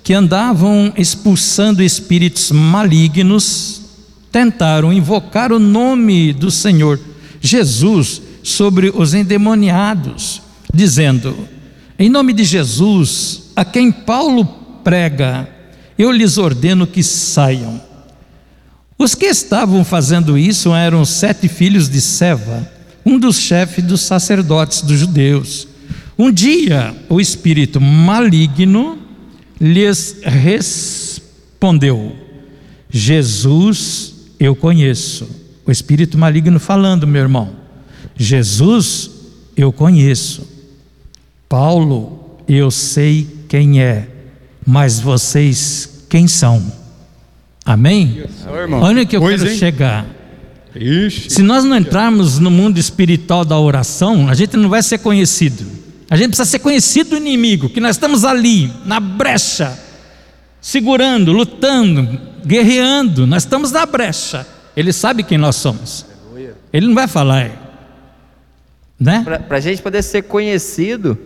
[0.03, 3.81] que andavam expulsando espíritos malignos
[4.31, 6.99] tentaram invocar o nome do Senhor
[7.39, 10.41] Jesus sobre os endemoniados,
[10.73, 11.35] dizendo:
[11.97, 14.45] Em nome de Jesus, a quem Paulo
[14.83, 15.47] prega,
[15.97, 17.81] eu lhes ordeno que saiam.
[18.97, 22.67] Os que estavam fazendo isso eram sete filhos de Seva,
[23.05, 25.67] um dos chefes dos sacerdotes dos judeus.
[26.17, 28.97] Um dia, o espírito maligno
[29.61, 32.15] lhes respondeu:
[32.89, 35.27] Jesus eu conheço.
[35.65, 37.51] O espírito maligno falando, meu irmão:
[38.15, 39.11] Jesus
[39.55, 40.47] eu conheço.
[41.47, 44.07] Paulo, eu sei quem é,
[44.67, 46.61] mas vocês quem são?
[47.65, 48.25] Amém?
[48.81, 49.57] Olha que eu Pois, quero hein?
[49.57, 50.05] chegar.
[50.75, 51.29] Ixi.
[51.29, 55.65] Se nós não entrarmos no mundo espiritual da oração, a gente não vai ser conhecido.
[56.09, 59.77] A gente precisa ser conhecido do inimigo, que nós estamos ali, na brecha,
[60.61, 63.25] segurando, lutando, guerreando.
[63.25, 64.45] Nós estamos na brecha.
[64.75, 66.05] Ele sabe quem nós somos.
[66.71, 67.85] Ele não vai falar,
[68.99, 69.23] né?
[69.47, 71.17] Para a gente poder ser conhecido,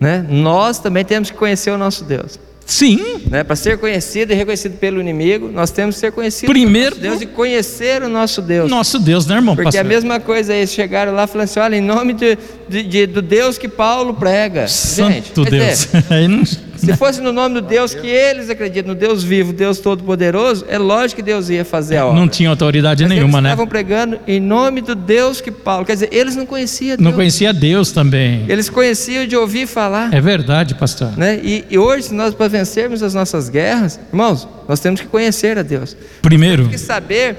[0.00, 2.38] né, nós também temos que conhecer o nosso Deus.
[2.70, 3.42] Sim, Né?
[3.42, 7.22] Para ser conhecido e reconhecido pelo inimigo, nós temos que ser conhecidos Primeiro- nosso Deus
[7.22, 8.70] e conhecer o nosso Deus.
[8.70, 9.56] nosso Deus, né, irmão?
[9.56, 9.88] Porque é a pastor?
[9.88, 12.36] mesma coisa, eles chegaram lá e falaram assim: olha, em nome de,
[12.68, 14.66] de- de- do Deus que Paulo prega.
[14.66, 15.78] Gente, Santo quer Deus.
[15.86, 16.42] dizer, Aí não-
[16.78, 20.78] se fosse no nome do Deus que eles acreditam, no Deus vivo, Deus Todo-Poderoso, é
[20.78, 22.20] lógico que Deus ia fazer a obra.
[22.20, 23.48] não tinha autoridade Mas nenhuma, eles né?
[23.50, 25.84] estavam pregando em nome do Deus que Paulo.
[25.84, 27.04] Quer dizer, eles não conheciam Deus.
[27.04, 28.44] Não conhecia Deus também.
[28.48, 30.12] Eles conheciam de ouvir falar.
[30.14, 31.16] É verdade, pastor.
[31.16, 31.40] Né?
[31.42, 35.62] E, e hoje, nós para vencermos as nossas guerras, irmãos, nós temos que conhecer a
[35.62, 35.96] Deus.
[36.22, 37.36] Primeiro, Temos que saber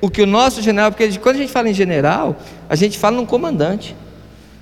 [0.00, 2.38] o que o nosso general, porque quando a gente fala em general,
[2.68, 3.94] a gente fala num comandante.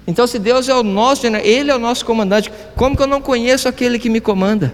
[0.08, 3.06] Então, se Deus é o nosso general, Ele é o nosso comandante, como que eu
[3.06, 4.72] não conheço aquele que me comanda?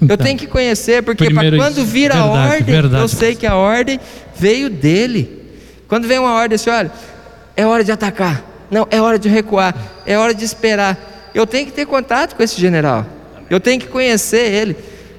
[0.00, 3.02] eu Então, tenho que conhecer, porque para quando vir a ordem, verdade.
[3.02, 3.98] eu sei que a ordem
[4.36, 5.42] veio dele.
[5.88, 6.92] Quando vem uma ordem assim, olha,
[7.56, 9.74] é hora de atacar, não, é hora de recuar,
[10.06, 10.96] é hora de esperar.
[11.34, 13.04] Eu tenho que ter contato com esse general,
[13.50, 14.76] eu tenho que conhecer ele.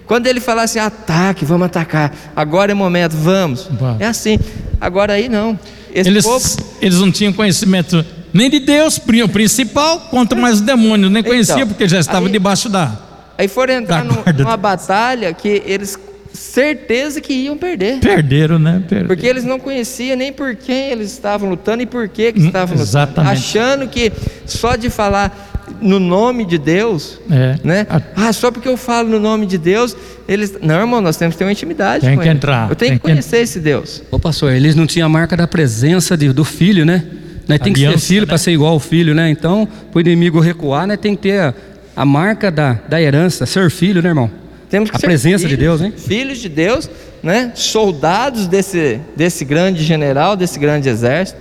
[0.08, 3.67] Quando ele falar assim, ataque, vamos atacar, agora é o momento, vamos.
[3.69, 4.00] Vamos.
[4.00, 4.39] É assim.
[4.80, 5.60] Agora aí não.
[5.93, 6.48] Esse eles, povo,
[6.82, 11.10] eles não tinham conhecimento nem de Deus, o principal, quanto mais o demônio.
[11.10, 12.92] Nem conhecia, Então, porque já estava aí- debaixo da.
[13.38, 15.98] aí foram entrar num- numa batalha que eles
[16.32, 18.00] certeza que iam perder.
[18.00, 18.82] Perderam, né?
[18.88, 19.08] Perderam.
[19.08, 22.46] Porque eles não conheciam nem por quem eles estavam lutando e por que, que Hum,
[22.46, 22.84] estavam lutando.
[22.84, 23.32] exatamente.
[23.34, 24.12] Achando que
[24.46, 25.48] só de falar
[25.82, 27.56] no nome de Deus, É.
[27.63, 27.86] né?
[28.15, 29.96] Ah, só porque eu falo no nome de Deus,
[30.28, 30.54] eles.
[30.62, 32.36] Não, irmão, nós temos que ter uma intimidade Tem com que ele.
[32.38, 34.02] entrar, Eu tenho tem que que- conhecer esse Deus.
[34.12, 37.04] Ô pastor, eles não tinham a marca da presença de- do filho, né?
[37.50, 38.28] Nós tem que ser filho né?
[38.28, 39.28] para ser igual ao filho, né?
[39.32, 41.54] Então, para o inimigo recuar, nós tem que ter a,
[41.96, 44.30] a marca da, da herança, ser filho, né, irmão?
[44.70, 45.94] Temos que A ser presença de filhos, Deus, hein?
[45.98, 46.88] Filhos de Deus,
[47.24, 47.52] né?
[47.56, 51.40] Soldados desse, desse grande general, desse grande exército.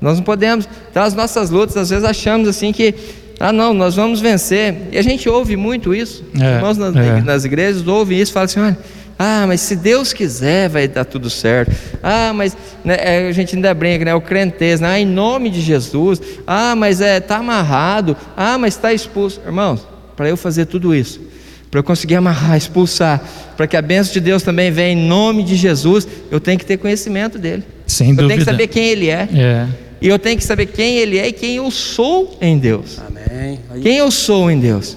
[0.00, 0.68] Nós não podemos.
[0.88, 2.94] Então, as nossas lutas, às vezes achamos assim que,
[3.40, 4.76] ah, não, nós vamos vencer.
[4.92, 6.24] E a gente ouve muito isso.
[6.40, 7.20] É, irmãos nas, é.
[7.20, 8.78] nas igrejas ouvem isso e falam assim: olha.
[9.18, 11.74] Ah, mas se Deus quiser, vai dar tudo certo.
[12.00, 14.14] Ah, mas né, é, a gente ainda brinca, né?
[14.14, 14.88] O crentez, né?
[14.88, 16.22] Ah, em nome de Jesus.
[16.46, 18.16] Ah, mas é, tá amarrado.
[18.36, 19.40] Ah, mas está expulso.
[19.44, 19.84] Irmãos,
[20.16, 21.20] para eu fazer tudo isso,
[21.68, 23.20] para eu conseguir amarrar, expulsar,
[23.56, 26.64] para que a bênção de Deus também venha em nome de Jesus, eu tenho que
[26.64, 27.64] ter conhecimento dele.
[27.88, 28.28] Sem eu dúvida.
[28.28, 29.28] tenho que saber quem ele é.
[29.34, 29.66] É.
[30.00, 33.00] E eu tenho que saber quem ele é e quem eu sou em Deus.
[33.04, 33.58] Amém.
[33.82, 34.96] Quem eu sou em Deus?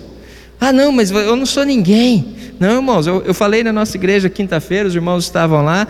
[0.59, 2.35] Ah, não, mas eu não sou ninguém.
[2.61, 5.87] Não, irmãos, eu, eu falei na nossa igreja quinta-feira, os irmãos estavam lá,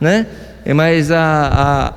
[0.00, 0.26] né?
[0.74, 1.20] Mas a,
[1.52, 1.92] a,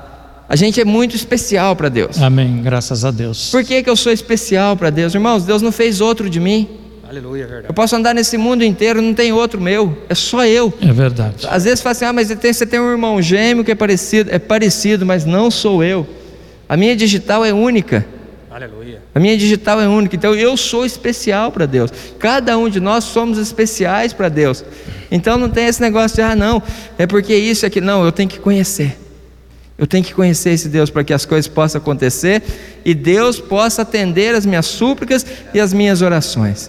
[0.50, 2.20] a gente é muito especial para Deus.
[2.20, 2.60] Amém.
[2.62, 3.50] Graças a Deus.
[3.50, 5.14] Por que, que eu sou especial para Deus?
[5.14, 6.68] Irmãos, Deus não fez outro de mim.
[7.08, 7.68] Aleluia, é verdade.
[7.70, 10.74] Eu posso andar nesse mundo inteiro, não tem outro meu, é só eu.
[10.82, 11.46] É verdade.
[11.48, 13.74] Às vezes fala assim, ah, mas você tem, você tem um irmão gêmeo que é
[13.74, 16.06] parecido, é parecido, mas não sou eu.
[16.68, 18.04] A minha digital é única.
[18.58, 19.00] Aleluia.
[19.14, 21.92] A minha digital é única, então eu sou especial para Deus.
[22.18, 24.64] Cada um de nós somos especiais para Deus.
[25.12, 26.60] Então não tem esse negócio de, ah, não,
[26.98, 27.80] é porque isso é que.
[27.80, 28.98] Não, eu tenho que conhecer.
[29.78, 32.42] Eu tenho que conhecer esse Deus para que as coisas possam acontecer
[32.84, 36.68] e Deus possa atender as minhas súplicas e as minhas orações.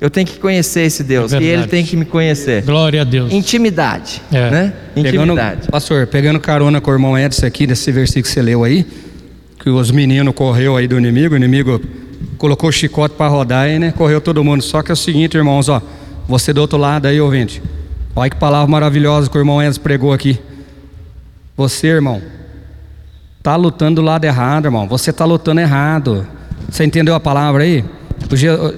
[0.00, 2.62] Eu tenho que conhecer esse Deus É e Ele tem que me conhecer.
[2.62, 3.32] Glória a Deus.
[3.32, 4.50] Intimidade, É.
[4.50, 4.72] né?
[4.92, 5.68] Pegando, Intimidade.
[5.68, 8.84] pastor, pegando carona com o irmão Edson aqui, desse versículo que você leu aí,
[9.68, 11.78] que os meninos correu aí do inimigo, o inimigo
[12.38, 13.92] colocou o chicote para rodar aí, né?
[13.92, 14.62] Correu todo mundo.
[14.62, 15.82] Só que é o seguinte, irmãos, ó,
[16.26, 17.62] você do outro lado aí, ouvinte.
[18.16, 20.38] Olha que palavra maravilhosa que o irmão Edson pregou aqui.
[21.54, 22.22] Você, irmão,
[23.42, 24.88] tá lutando do lado errado, irmão.
[24.88, 26.26] Você tá lutando errado.
[26.70, 27.84] Você entendeu a palavra aí?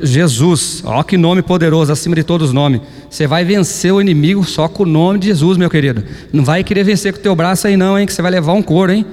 [0.02, 2.80] Jesus, ó que nome poderoso, acima de todos os nomes.
[3.08, 6.02] Você vai vencer o inimigo só com o nome de Jesus, meu querido.
[6.32, 8.52] Não vai querer vencer com o teu braço aí não, hein, que você vai levar
[8.54, 9.06] um couro, hein?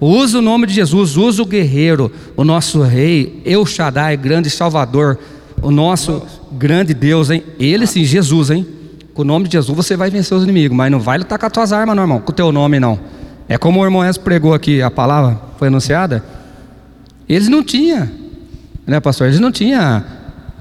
[0.00, 5.18] Usa o nome de Jesus, usa o guerreiro, o nosso rei, El Shaddai, grande salvador,
[5.62, 7.42] o nosso grande Deus, hein?
[7.58, 8.66] Ele sim, Jesus, hein?
[9.14, 11.46] Com o nome de Jesus você vai vencer os inimigos, mas não vai lutar com
[11.46, 12.98] as tuas armas, não, irmão, com o teu nome, não.
[13.48, 16.22] É como o irmão Enzo pregou aqui, a palavra foi anunciada.
[17.26, 18.08] Eles não tinham,
[18.86, 19.28] né, pastor?
[19.28, 20.04] Eles não tinham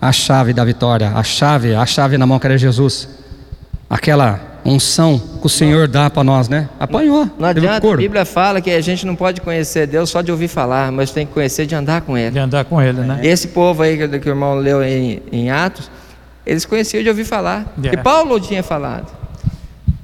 [0.01, 3.09] a chave da vitória, a chave, a chave na mão que era Jesus.
[3.89, 6.67] Aquela unção que o Senhor dá para nós, né?
[6.79, 7.29] Apanhou.
[7.37, 7.95] Não adianta, a.
[7.95, 11.25] Bíblia fala que a gente não pode conhecer Deus só de ouvir falar, mas tem
[11.25, 12.31] que conhecer de andar com Ele.
[12.31, 13.19] De andar com ele, né?
[13.23, 15.89] Esse povo aí que, que o irmão leu em, em Atos,
[16.45, 17.73] eles conheciam de ouvir falar.
[17.83, 17.93] É.
[17.93, 19.11] E Paulo tinha falado.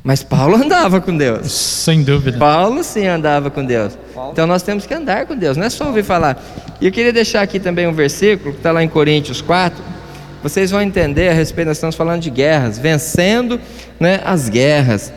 [0.04, 1.52] Mas Paulo andava com Deus.
[1.52, 2.38] Sem dúvida.
[2.38, 3.97] Paulo sim andava com Deus.
[4.32, 6.41] Então nós temos que andar com Deus, não é só ouvir falar.
[6.80, 10.01] E eu queria deixar aqui também um versículo que está lá em Coríntios 4.
[10.43, 13.60] Vocês vão entender a respeito, nós estamos falando de guerras, vencendo
[13.99, 15.13] né, as guerras.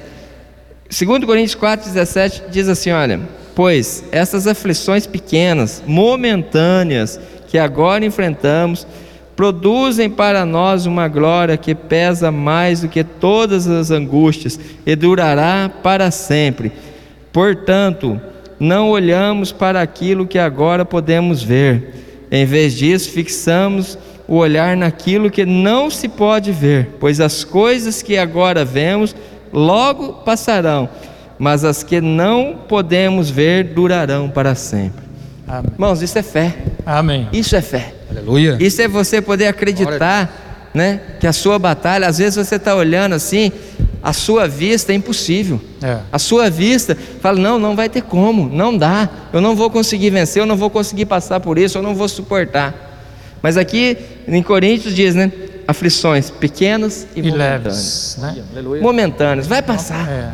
[0.90, 3.20] 2 Coríntios 4, 17 diz assim: olha,
[3.54, 8.86] pois essas aflições pequenas, momentâneas, que agora enfrentamos,
[9.34, 15.70] produzem para nós uma glória que pesa mais do que todas as angústias e durará
[15.82, 16.70] para sempre.
[17.32, 18.20] Portanto,
[18.60, 21.94] não olhamos para aquilo que agora podemos ver.
[22.30, 28.02] Em vez disso, fixamos o olhar naquilo que não se pode ver, pois as coisas
[28.02, 29.14] que agora vemos
[29.52, 30.88] logo passarão,
[31.38, 35.04] mas as que não podemos ver durarão para sempre.
[35.46, 35.70] Amém.
[35.74, 36.54] Irmãos, isso é fé.
[36.86, 37.28] Amém.
[37.32, 37.94] Isso é fé.
[38.10, 38.56] Aleluia.
[38.60, 43.14] Isso é você poder acreditar, né, que a sua batalha, às vezes você está olhando
[43.14, 43.52] assim,
[44.02, 45.60] a sua vista é impossível.
[45.82, 45.98] É.
[46.12, 50.10] A sua vista fala: não, não vai ter como, não dá, eu não vou conseguir
[50.10, 52.93] vencer, eu não vou conseguir passar por isso, eu não vou suportar.
[53.44, 55.30] Mas aqui em Coríntios diz, né?
[55.68, 58.16] Aflições pequenas e, E momentâneas.
[58.18, 58.80] leves, né?
[58.80, 60.08] Momentâneas, vai passar.
[60.10, 60.30] É.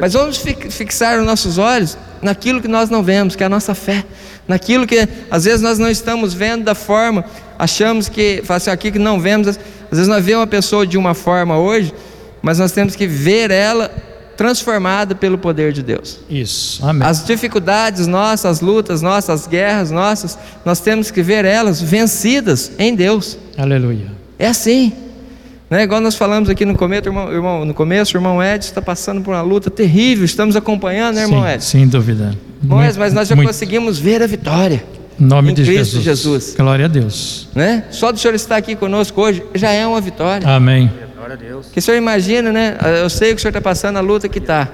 [0.00, 3.48] Mas vamos fi- fixar os nossos olhos naquilo que nós não vemos, que é a
[3.48, 4.04] nossa fé.
[4.46, 7.24] Naquilo que às vezes nós não estamos vendo da forma,
[7.58, 9.58] achamos que, assim, aqui que não vemos, às
[9.90, 11.92] vezes nós vemos uma pessoa de uma forma hoje,
[12.40, 13.90] mas nós temos que ver ela
[14.36, 16.20] transformada pelo poder de Deus.
[16.28, 16.84] Isso.
[16.86, 17.06] Amém.
[17.06, 22.72] As dificuldades nossas, as lutas nossas, as guerras nossas, nós temos que ver elas vencidas
[22.78, 23.36] em Deus.
[23.56, 24.06] Aleluia.
[24.38, 24.92] É assim.
[25.70, 25.82] Né?
[25.84, 29.22] Igual nós falamos aqui no começo, irmão, irmão- no começo, o irmão Edson está passando
[29.22, 31.66] por uma luta terrível, estamos acompanhando, né, irmão Sim, Edson?
[31.68, 32.34] sem dúvida.
[32.62, 33.48] Mas, Muito- mas nós já muito.
[33.48, 34.84] conseguimos ver a vitória,
[35.18, 36.04] Em nome em de Cristo Jesus.
[36.04, 36.54] Jesus.
[36.56, 37.48] Glória a Deus.
[37.54, 37.84] né?
[37.90, 40.46] Só do senhor estar aqui conosco hoje já é uma vitória.
[40.46, 40.90] Amém.
[41.72, 42.76] Que o senhor imagina, né?
[43.02, 44.68] Eu sei que o senhor está passando a luta que está,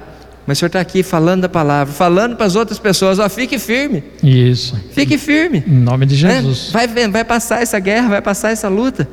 [0.46, 3.58] mas o senhor está aqui falando da palavra, falando para as outras pessoas, ó, fique
[3.58, 4.74] firme, Isso.
[4.92, 5.62] fique firme.
[5.66, 6.36] Em nome de né?
[6.40, 6.70] Jesus.
[6.72, 9.06] Vai, ver- vai passar essa guerra, vai passar essa luta.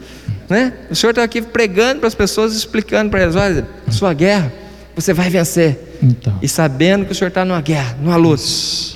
[0.49, 0.71] Né?
[0.89, 4.49] O Senhor está aqui pregando para as pessoas, explicando para elas: olha, a sua guerra,
[5.01, 5.97] você vai vencer.
[6.01, 6.33] Então.
[6.41, 8.41] E sabendo que o Senhor está numa guerra, numa luta.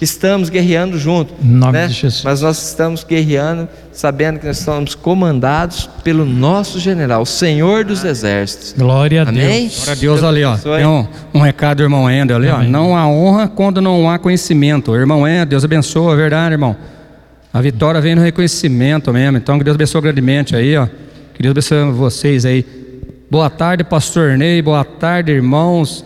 [0.02, 1.34] Estamos guerreando junto.
[1.44, 1.88] Em nome né?
[1.88, 2.24] de Jesus.
[2.24, 8.04] Mas nós estamos guerreando, sabendo que nós estamos comandados pelo nosso general, o Senhor dos
[8.04, 8.74] Exércitos.
[8.78, 9.62] Glória a Amém?
[9.62, 9.76] Deus.
[9.76, 10.58] Glória a Deus ali, ó.
[10.58, 12.56] Tem um, um recado do irmão Ender ali, ó.
[12.56, 12.70] Amém.
[12.70, 14.96] Não há honra quando não há conhecimento.
[14.96, 16.76] Irmão Ender, Deus abençoa, é verdade, irmão.
[17.54, 19.38] A vitória vem no reconhecimento mesmo.
[19.38, 20.88] Então, que Deus abençoe grandemente aí, ó.
[21.34, 22.81] Que Deus abençoe vocês aí.
[23.32, 24.62] Boa tarde, pastor Ney.
[24.62, 26.04] Boa tarde, irmãos.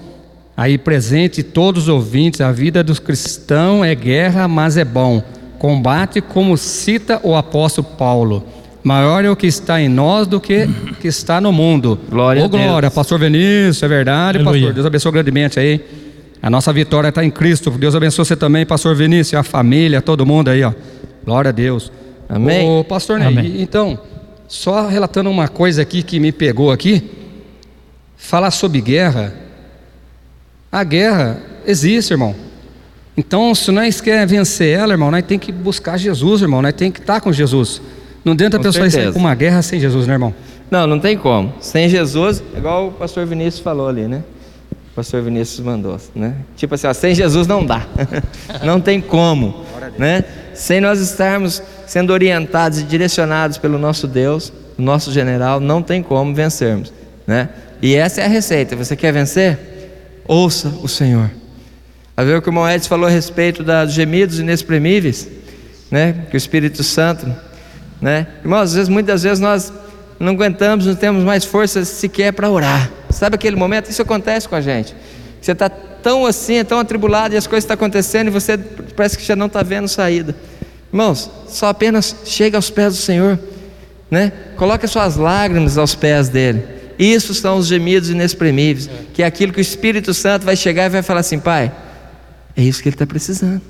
[0.56, 2.40] Aí presente todos os ouvintes.
[2.40, 5.24] A vida dos cristãos é guerra, mas é bom.
[5.58, 8.44] Combate como cita o apóstolo Paulo.
[8.84, 10.70] Maior é o que está em nós do que
[11.02, 12.00] que está no mundo.
[12.08, 12.64] Glória Ô, a Deus.
[12.64, 14.60] glória, pastor Vinícius, é verdade, Aleluia.
[14.60, 14.74] pastor.
[14.76, 15.84] Deus abençoe grandemente aí.
[16.44, 17.72] A nossa vitória está em Cristo.
[17.72, 20.72] Deus abençoe você também, pastor Vinícius, a família, todo mundo aí, ó.
[21.26, 21.92] Glória a Deus.
[22.30, 22.70] Amém.
[22.70, 23.56] Ô, pastor Ney, Amém.
[23.64, 23.98] então,
[24.48, 27.10] só relatando uma coisa aqui que me pegou aqui,
[28.18, 29.34] falar sobre guerra.
[30.72, 32.36] A guerra existe, irmão.
[33.18, 36.92] Então, se nós queremos vencer ela, irmão, nós tem que buscar Jesus, irmão, nós tem
[36.92, 37.82] que estar com Jesus.
[38.24, 40.34] Não adianta a pessoa com uma guerra sem Jesus, né, irmão?
[40.70, 41.54] Não, não tem como.
[41.62, 44.24] Sem Jesus, igual o pastor Vinícius falou ali, né?
[44.92, 46.36] O pastor Vinícius mandou, né?
[46.58, 47.86] Tipo assim, ó, sem Jesus não dá.
[48.64, 49.64] não tem como,
[49.98, 50.24] né?
[50.56, 56.34] Sem nós estarmos sendo orientados e direcionados pelo nosso Deus, nosso general, não tem como
[56.34, 56.92] vencermos,
[57.28, 57.50] né?
[57.82, 58.76] E essa é a receita.
[58.76, 59.60] Você quer vencer?
[60.28, 61.30] Ouça o Senhor.
[62.18, 65.28] A ver o que o irmão falou a respeito dos gemidos inexprimíveis,
[65.92, 66.26] né?
[66.30, 67.32] Que o Espírito Santo,
[68.02, 68.26] né?
[68.42, 69.72] Irmãos, às vezes, muitas vezes nós
[70.20, 72.90] não aguentamos, não temos mais força sequer para orar.
[73.10, 73.90] Sabe aquele momento?
[73.90, 74.96] Isso acontece com a gente.
[75.46, 79.16] Você está tão assim, é tão atribulado e as coisas estão acontecendo e você parece
[79.16, 80.36] que já não está vendo saída.
[80.92, 83.38] Irmãos, só apenas chega aos pés do Senhor,
[84.10, 84.32] né?
[84.58, 86.64] Coloque as suas lágrimas aos pés dele.
[86.98, 90.90] Isso são os gemidos inexprimíveis, que é aquilo que o Espírito Santo vai chegar e
[90.90, 91.72] vai falar assim, pai,
[92.58, 93.62] é isso que ele está precisando.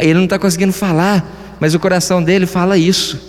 [0.00, 3.20] Ele não está conseguindo falar, mas o coração dele fala isso.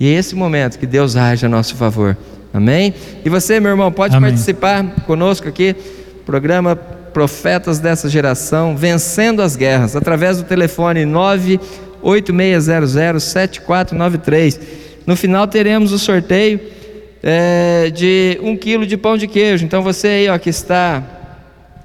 [0.00, 2.16] E é esse momento que Deus age a nosso favor.
[2.54, 2.94] Amém?
[3.22, 4.30] E você, meu irmão, pode Amém.
[4.30, 5.76] participar conosco aqui,
[6.24, 11.04] programa Profetas dessa Geração, Vencendo as Guerras, através do telefone
[12.02, 14.58] 986007493.
[15.06, 16.58] No final teremos o sorteio
[17.22, 19.64] é, de um quilo de pão de queijo.
[19.64, 21.02] Então você aí ó, que está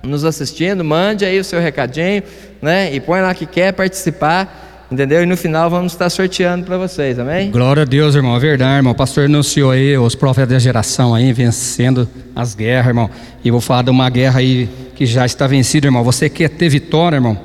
[0.01, 2.23] nos assistindo, mande aí o seu recadinho,
[2.61, 2.93] né?
[2.93, 4.67] E põe lá que quer participar.
[4.91, 5.21] Entendeu?
[5.21, 7.51] E no final vamos estar sorteando para vocês, amém?
[7.51, 8.35] Glória a Deus, irmão.
[8.35, 8.91] É verdade, irmão.
[8.93, 13.09] O pastor anunciou aí os profetas da geração aí vencendo as guerras, irmão.
[13.43, 16.03] E vou falar de uma guerra aí que já está vencida, irmão.
[16.03, 17.37] Você quer ter vitória, irmão?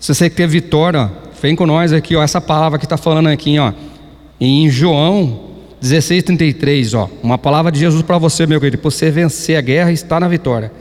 [0.00, 1.08] Se você quer vitória,
[1.40, 2.22] vem com nós aqui, ó.
[2.22, 3.72] Essa palavra que está falando aqui, ó.
[4.40, 5.40] Em João
[5.80, 7.08] 16:33, ó.
[7.22, 8.78] Uma palavra de Jesus para você, meu querido.
[8.78, 10.72] Para você vencer a guerra e estar na vitória.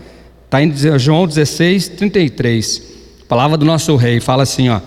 [0.45, 2.81] Está em João 16:33.
[3.29, 4.19] Palavra do nosso rei.
[4.19, 4.79] Fala assim, ó.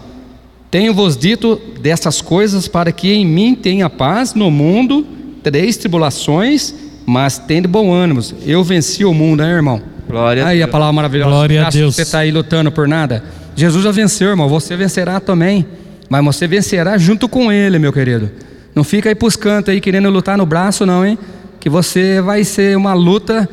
[0.71, 5.07] Tenho-vos dito dessas coisas para que em mim tenha paz no mundo,
[5.43, 6.75] três tribulações,
[7.07, 8.21] mas tendo bom ânimo.
[8.45, 9.81] Eu venci o mundo, né, irmão?
[10.07, 11.31] Glória aí a, a palavra maravilhosa.
[11.31, 11.95] Glória a Deus.
[11.95, 13.25] Você está aí lutando por nada.
[13.57, 14.49] Jesus já venceu, irmão.
[14.49, 15.67] Você vencerá também.
[16.09, 18.31] Mas você vencerá junto com Ele, meu querido.
[18.75, 21.19] Não fica aí pros cantos aí querendo lutar no braço, não, hein?
[21.59, 23.49] Que você vai ser uma luta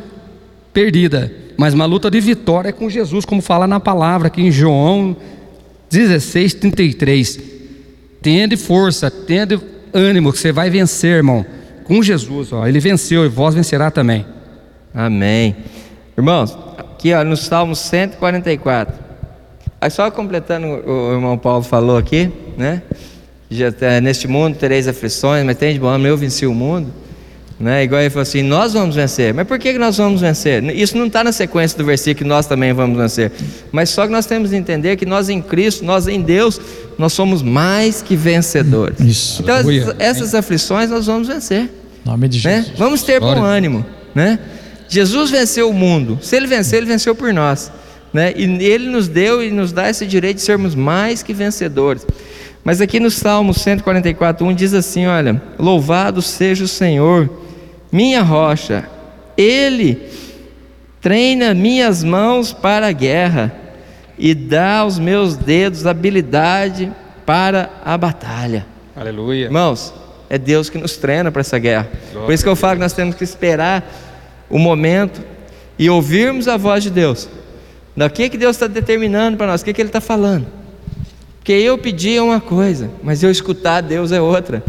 [0.73, 1.31] perdida.
[1.57, 5.15] Mas uma luta de vitória com Jesus, como fala na palavra aqui em João
[5.95, 7.39] 16, 33.
[8.21, 9.59] Tende força, tende
[9.93, 11.45] ânimo, que você vai vencer, irmão.
[11.85, 14.25] Com Jesus, ó, ele venceu e vós vencerá também.
[14.93, 15.55] Amém.
[16.17, 19.05] Irmãos, aqui ó, no Salmo 144.
[19.79, 22.81] Aí só completando o, irmão Paulo falou aqui, né?
[23.49, 26.91] Já, é, neste mundo tereis aflições, mas tem de bom eu venci o mundo.
[27.59, 27.85] Né?
[27.85, 29.33] Igual ele falou assim: nós vamos vencer.
[29.33, 30.63] Mas por que nós vamos vencer?
[30.75, 33.31] Isso não está na sequência do versículo que nós também vamos vencer.
[33.71, 36.59] Mas só que nós temos que entender que nós em Cristo, nós em Deus,
[36.97, 38.99] nós somos mais que vencedores.
[38.99, 39.41] Isso.
[39.41, 39.55] Então
[39.99, 41.69] essas aflições nós vamos vencer.
[42.03, 42.57] Nome de né?
[42.57, 42.77] Jesus.
[42.77, 43.85] Vamos ter bom ânimo.
[44.13, 44.37] Né?
[44.89, 46.19] Jesus venceu o mundo.
[46.21, 47.71] Se ele venceu, ele venceu por nós.
[48.13, 48.33] Né?
[48.35, 52.05] E ele nos deu e nos dá esse direito de sermos mais que vencedores.
[52.65, 57.29] Mas aqui no Salmo 144, 1 diz assim: olha, louvado seja o Senhor
[57.95, 58.89] minha rocha.
[59.37, 60.09] Ele
[61.01, 63.55] treina minhas mãos para a guerra
[64.17, 66.91] e dá aos meus dedos habilidade
[67.25, 68.65] para a batalha.
[68.95, 69.45] Aleluia.
[69.45, 69.93] Irmãos,
[70.29, 71.89] é Deus que nos treina para essa guerra.
[72.11, 73.89] Glória Por isso que eu falo que nós temos que esperar
[74.49, 75.21] o momento
[75.79, 77.29] e ouvirmos a voz de Deus.
[77.95, 80.47] Da que, que Deus está determinando para nós, o que, que Ele está falando.
[81.37, 84.63] Porque eu pedi uma coisa, mas eu escutar Deus é outra.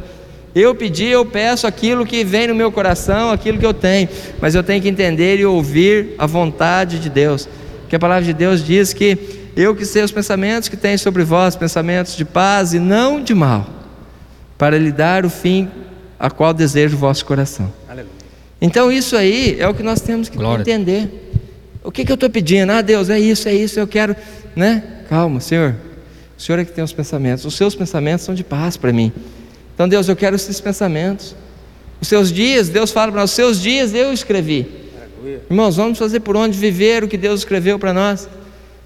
[0.58, 4.08] Eu pedi, eu peço aquilo que vem no meu coração, aquilo que eu tenho,
[4.40, 7.46] mas eu tenho que entender e ouvir a vontade de Deus.
[7.90, 9.18] Que a palavra de Deus diz que
[9.54, 13.34] eu que sei os pensamentos que tenho sobre vós, pensamentos de paz e não de
[13.34, 13.66] mal,
[14.56, 15.68] para lhe dar o fim
[16.18, 17.70] a qual deseja o vosso coração.
[17.86, 18.14] Aleluia.
[18.58, 20.62] Então isso aí é o que nós temos que Glória.
[20.62, 21.34] entender.
[21.84, 22.72] O que, que eu estou pedindo?
[22.72, 24.16] Ah, Deus, é isso, é isso, eu quero,
[24.56, 24.82] né?
[25.06, 25.74] Calma, Senhor.
[26.38, 27.44] O Senhor é que tem os pensamentos.
[27.44, 29.12] Os seus pensamentos são de paz para mim.
[29.76, 31.36] Então, Deus, eu quero esses pensamentos.
[32.00, 34.66] Os seus dias, Deus fala para nós, os seus dias eu escrevi.
[35.50, 38.26] Irmãos, vamos fazer por onde viver o que Deus escreveu para nós.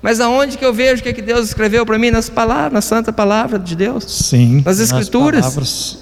[0.03, 2.11] Mas aonde que eu vejo o que, que Deus escreveu para mim?
[2.11, 4.05] Nas palavras, na santa palavra de Deus.
[4.05, 4.63] Sim.
[4.65, 5.57] Nas escrituras.
[5.57, 5.99] Nas,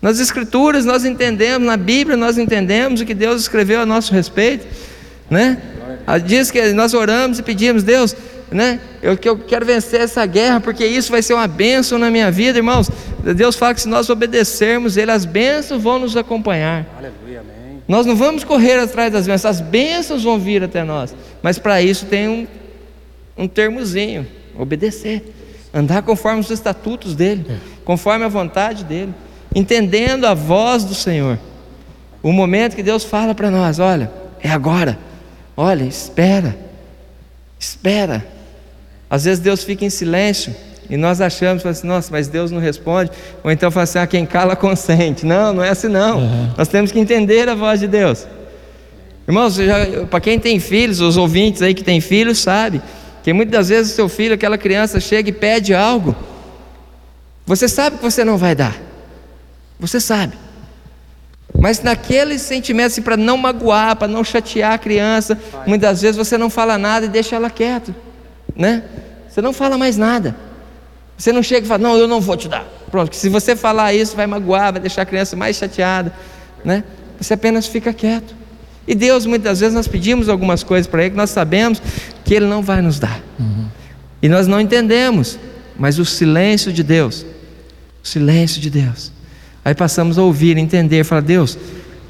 [0.00, 4.66] nas escrituras nós entendemos, na Bíblia nós entendemos o que Deus escreveu a nosso respeito,
[5.30, 5.58] né?
[6.26, 8.16] Diz que nós oramos e pedimos, Deus,
[8.50, 8.80] né?
[9.02, 12.30] Eu, que eu quero vencer essa guerra, porque isso vai ser uma bênção na minha
[12.30, 12.90] vida, irmãos.
[13.22, 16.86] Deus fala que se nós obedecermos Ele, as bênçãos vão nos acompanhar.
[16.98, 17.82] Aleluia, amém.
[17.86, 21.14] Nós não vamos correr atrás das bênçãos, as bênçãos vão vir até nós.
[21.40, 22.46] Mas para isso tem um,
[23.36, 24.26] um termozinho:
[24.58, 25.22] obedecer,
[25.72, 27.46] andar conforme os estatutos dele,
[27.84, 29.14] conforme a vontade dele,
[29.54, 31.38] entendendo a voz do Senhor.
[32.22, 34.10] O momento que Deus fala para nós: olha,
[34.40, 34.98] é agora,
[35.56, 36.56] olha, espera,
[37.58, 38.26] espera.
[39.08, 40.54] Às vezes Deus fica em silêncio
[40.92, 43.10] e nós achamos, assim, nossa, mas Deus não responde.
[43.42, 45.24] Ou então fala assim, ah, quem cala consente.
[45.24, 46.18] Não, não é assim não.
[46.18, 46.50] Uhum.
[46.56, 48.26] Nós temos que entender a voz de Deus.
[49.26, 49.56] Irmãos,
[50.10, 52.80] para quem tem filhos, os ouvintes aí que têm filhos, sabe
[53.22, 56.14] que muitas das vezes o seu filho, aquela criança, chega e pede algo.
[57.46, 58.76] Você sabe que você não vai dar.
[59.80, 60.36] Você sabe.
[61.58, 66.36] Mas naquele sentimento, assim, para não magoar, para não chatear a criança, muitas vezes você
[66.36, 67.94] não fala nada e deixa ela quieta
[68.54, 68.82] né?
[69.28, 70.36] Você não fala mais nada.
[71.22, 72.66] Você não chega e fala, não, eu não vou te dar.
[72.90, 76.12] Pronto, se você falar isso, vai magoar, vai deixar a criança mais chateada,
[76.64, 76.82] né?
[77.16, 78.34] Você apenas fica quieto.
[78.88, 81.80] E Deus, muitas vezes, nós pedimos algumas coisas para Ele que nós sabemos
[82.24, 83.22] que Ele não vai nos dar.
[83.38, 83.66] Uhum.
[84.20, 85.38] E nós não entendemos,
[85.78, 87.24] mas o silêncio de Deus,
[88.02, 89.12] o silêncio de Deus.
[89.64, 91.56] Aí passamos a ouvir, entender, falar: Deus,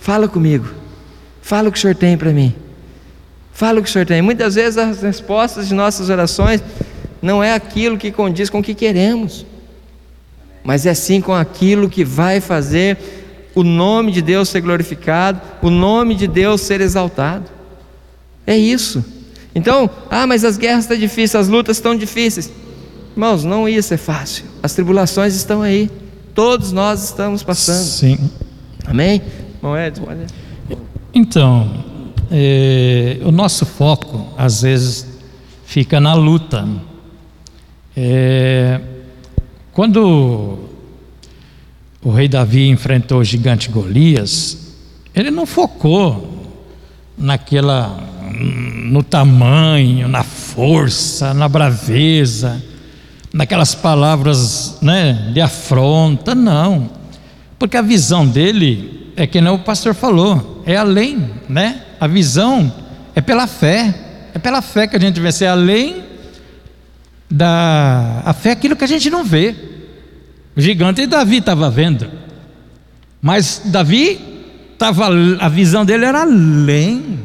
[0.00, 0.70] fala comigo,
[1.42, 2.54] fala o que o Senhor tem para mim.
[3.52, 4.22] Fala o que o Senhor tem.
[4.22, 6.62] Muitas vezes as respostas de nossas orações
[7.22, 9.46] não é aquilo que condiz com o que queremos,
[10.64, 12.98] mas é sim com aquilo que vai fazer
[13.54, 17.44] o nome de Deus ser glorificado, o nome de Deus ser exaltado.
[18.46, 19.04] É isso.
[19.54, 22.50] Então, ah, mas as guerras estão difíceis, as lutas estão difíceis.
[23.12, 24.44] Irmãos, não ia ser fácil.
[24.62, 25.90] As tribulações estão aí.
[26.34, 27.84] Todos nós estamos passando.
[27.84, 28.18] Sim.
[28.86, 29.20] Amém?
[29.60, 30.06] Bom, Edson,
[31.12, 31.84] Então,
[32.30, 35.06] é, o nosso foco, às vezes,
[35.66, 36.66] fica na luta.
[37.96, 38.80] É,
[39.72, 40.58] quando
[42.02, 44.74] o rei Davi enfrentou o gigante Golias,
[45.14, 46.60] ele não focou
[47.16, 48.10] naquela
[48.42, 52.62] no tamanho, na força, na braveza,
[53.32, 56.90] naquelas palavras, né, de afronta, não.
[57.58, 61.82] Porque a visão dele é que nem o pastor falou, é além, né?
[62.00, 62.72] A visão
[63.14, 63.94] é pela fé.
[64.34, 66.02] É pela fé que a gente vence, é além
[67.32, 69.54] da a fé é aquilo que a gente não vê.
[70.54, 72.06] O gigante Davi estava vendo.
[73.20, 74.20] Mas Davi
[74.72, 75.08] estava
[75.40, 77.20] a visão dele era além.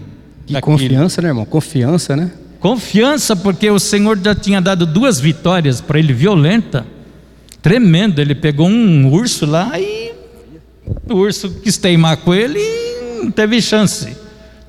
[0.47, 1.45] E confiança, né, irmão?
[1.45, 2.31] Confiança, né?
[2.59, 6.85] Confiança, porque o Senhor já tinha dado duas vitórias para ele violenta.
[7.61, 10.13] Tremendo, ele pegou um urso lá e
[11.09, 14.15] o urso quis teimar com ele e não teve chance.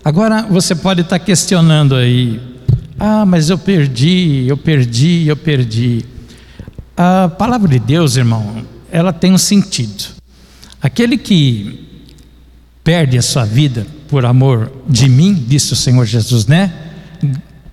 [0.03, 2.39] agora você pode estar tá questionando aí,
[2.99, 6.05] ah, mas eu perdi, eu perdi, eu perdi.
[6.95, 10.03] A palavra de Deus, irmão, ela tem um sentido.
[10.81, 11.89] Aquele que
[12.83, 16.73] perde a sua vida por amor de mim, disse o Senhor Jesus, né?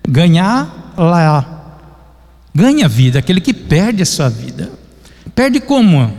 [0.07, 1.58] Ganhar lá,
[2.53, 4.69] ganha vida, aquele que perde a sua vida.
[5.35, 6.13] Perde como?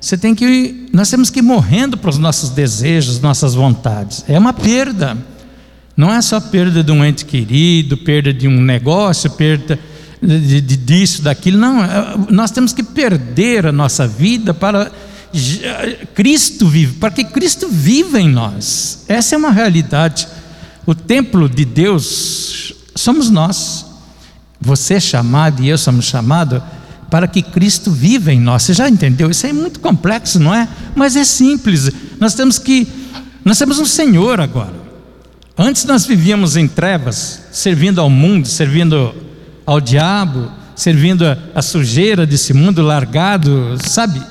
[0.00, 4.24] Você tem que, nós temos que ir morrendo para os nossos desejos, nossas vontades.
[4.26, 5.16] É uma perda.
[5.96, 9.78] Não é só perda de um ente querido, perda de um negócio, perda
[10.20, 11.58] de, de, disso, daquilo.
[11.58, 14.90] Não, é, nós temos que perder a nossa vida para
[16.14, 19.04] Cristo vive, para que Cristo viva em nós.
[19.08, 20.28] Essa é uma realidade.
[20.84, 23.86] O templo de Deus somos nós.
[24.62, 26.62] Você é chamado e eu somos chamados
[27.10, 28.62] para que Cristo viva em nós.
[28.62, 29.30] Você já entendeu?
[29.30, 30.66] Isso é muito complexo, não é?
[30.94, 31.90] Mas é simples.
[32.18, 32.86] Nós temos que
[33.44, 34.72] nós temos um Senhor agora.
[35.58, 39.14] Antes nós vivíamos em trevas, servindo ao mundo, servindo
[39.66, 44.22] ao diabo, servindo a, a sujeira desse mundo largado, sabe?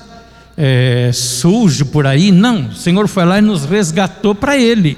[0.58, 2.32] É, sujo por aí.
[2.32, 4.98] Não, o Senhor foi lá e nos resgatou para Ele,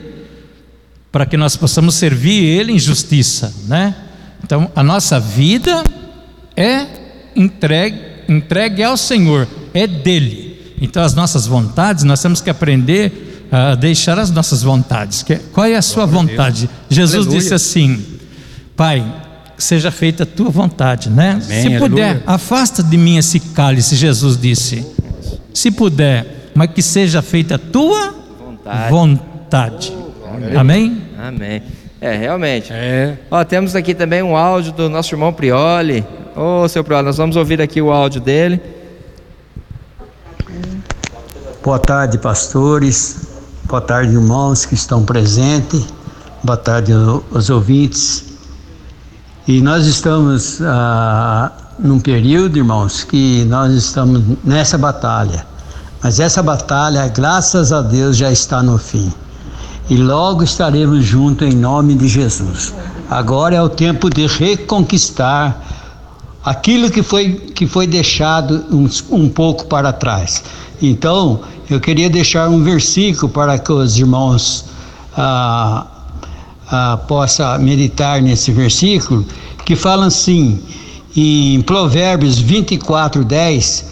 [1.12, 3.96] para que nós possamos servir Ele em justiça, né?
[4.44, 5.84] Então a nossa vida
[6.56, 6.86] é
[7.36, 10.76] entregue, entregue ao Senhor, é dele.
[10.82, 15.24] Então, as nossas vontades, nós temos que aprender a deixar as nossas vontades.
[15.54, 16.70] Qual é a sua vontade?
[16.90, 17.40] Jesus Aleluia.
[17.40, 18.04] disse assim:
[18.76, 19.04] Pai,
[19.58, 21.40] seja feita a tua vontade, né?
[21.42, 22.24] Amém, Se puder, aleluia.
[22.28, 24.86] afasta de mim esse cálice, Jesus disse.
[25.54, 28.90] Se puder, mas que seja feita a tua vontade.
[28.92, 29.94] vontade.
[30.58, 31.02] Amém?
[31.18, 31.62] Amém.
[32.04, 32.68] É, realmente.
[32.74, 33.18] É.
[33.32, 36.06] Ó, temos aqui também um áudio do nosso irmão Prioli.
[36.36, 38.62] Ô, seu Prioli, nós vamos ouvir aqui o áudio dele.
[41.64, 43.26] Boa tarde, pastores.
[43.64, 45.86] Boa tarde, irmãos que estão presentes.
[46.44, 48.26] Boa tarde aos ouvintes.
[49.48, 55.48] E nós estamos ah, num período, irmãos, que nós estamos nessa batalha.
[56.02, 59.10] Mas essa batalha, graças a Deus, já está no fim.
[59.90, 62.74] E logo estaremos juntos em nome de Jesus.
[63.10, 65.62] Agora é o tempo de reconquistar
[66.44, 70.44] aquilo que foi, que foi deixado um, um pouco para trás.
[70.82, 74.66] Então, eu queria deixar um versículo para que os irmãos
[75.18, 75.86] ah,
[76.72, 79.26] ah, possam meditar nesse versículo,
[79.66, 80.62] que fala assim,
[81.16, 83.86] em Provérbios 24, 10,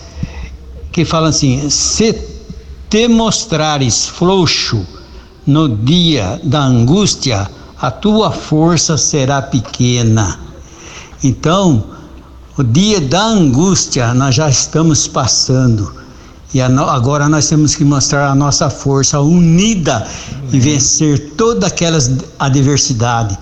[0.92, 2.14] que fala assim: Se
[2.90, 4.86] te mostrares frouxo
[5.46, 10.40] no dia da angústia, a tua força será pequena.
[11.24, 11.84] Então,
[12.58, 15.94] o dia da angústia nós já estamos passando.
[16.54, 20.06] E agora nós temos que mostrar a nossa força unida
[20.52, 23.38] e vencer todas aquelas adversidades.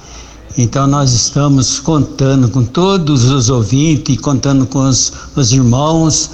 [0.58, 6.30] Então nós estamos contando com todos os ouvintes, contando com os, os irmãos,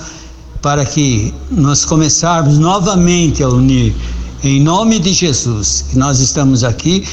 [0.62, 3.96] para que nós começarmos novamente a unir.
[4.46, 7.04] Em nome de Jesus, que nós estamos aqui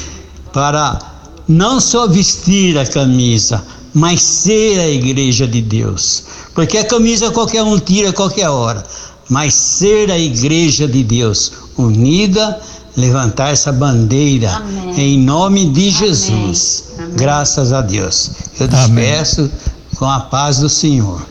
[0.53, 0.99] para
[1.47, 6.25] não só vestir a camisa, mas ser a igreja de Deus.
[6.53, 8.83] Porque a camisa qualquer um tira a qualquer hora,
[9.27, 12.59] mas ser a igreja de Deus, unida,
[12.95, 15.15] levantar essa bandeira Amém.
[15.15, 16.93] em nome de Jesus.
[16.99, 17.15] Amém.
[17.15, 18.29] Graças a Deus.
[18.59, 19.49] Eu despeço
[19.95, 21.25] com a paz do Senhor.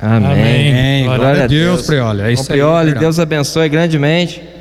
[0.00, 0.32] Amém.
[0.32, 1.04] Amém.
[1.04, 1.86] Glória, Glória a Deus, Deus.
[1.86, 2.22] Prioli.
[2.22, 4.53] É isso Prioli, aí, Deus abençoe grandemente.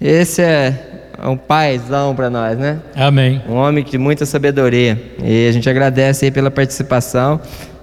[0.00, 0.88] Esse é
[1.20, 2.78] é um paizão para nós, né?
[2.94, 3.42] Amém.
[3.48, 4.96] Um homem de muita sabedoria.
[5.20, 7.40] E a gente agradece aí pela participação,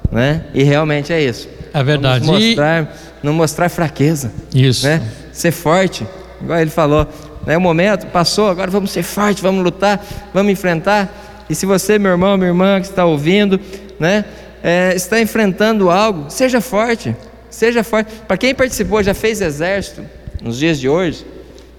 [0.09, 0.45] né?
[0.53, 1.49] E realmente é isso.
[1.74, 2.26] É verdade.
[2.26, 2.88] Vamos mostrar, e...
[3.22, 4.32] não mostrar fraqueza.
[4.53, 4.88] Isso.
[4.88, 5.01] Né?
[5.34, 6.07] Ser forte,
[6.41, 7.05] igual ele falou.
[7.45, 7.57] Né?
[7.57, 10.01] O momento passou, agora vamos ser fortes, vamos lutar,
[10.34, 11.43] vamos enfrentar.
[11.49, 13.59] E se você, meu irmão, minha irmã que está ouvindo,
[13.99, 14.24] né?
[14.63, 17.13] É, está enfrentando algo, seja forte,
[17.49, 18.11] seja forte.
[18.26, 20.01] Para quem participou, já fez exército
[20.41, 21.34] nos dias de hoje,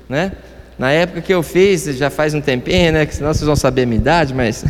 [0.09, 0.33] né?
[0.79, 3.07] Na época que eu fiz, já faz um tempinho, né?
[3.07, 4.65] Que senão vocês vão saber a minha idade, mas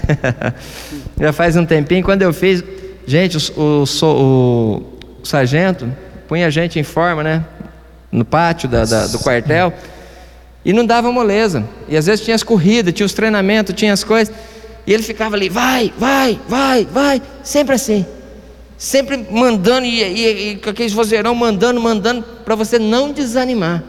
[1.21, 2.05] já faz um tempinho.
[2.05, 2.63] Quando eu fiz,
[3.07, 4.83] gente, o, o, o,
[5.21, 5.93] o sargento
[6.29, 7.45] punha a gente em forma, né?
[8.13, 9.73] No pátio da, da, do quartel
[10.65, 11.65] e não dava moleza.
[11.89, 14.33] E às vezes tinha as corridas, tinha os treinamentos, tinha as coisas.
[14.87, 18.07] E ele ficava ali, vai, vai, vai, vai, sempre assim.
[18.79, 23.83] Sempre mandando, e, e, e com aqueles vozeirão mandando, mandando, para você não desanimar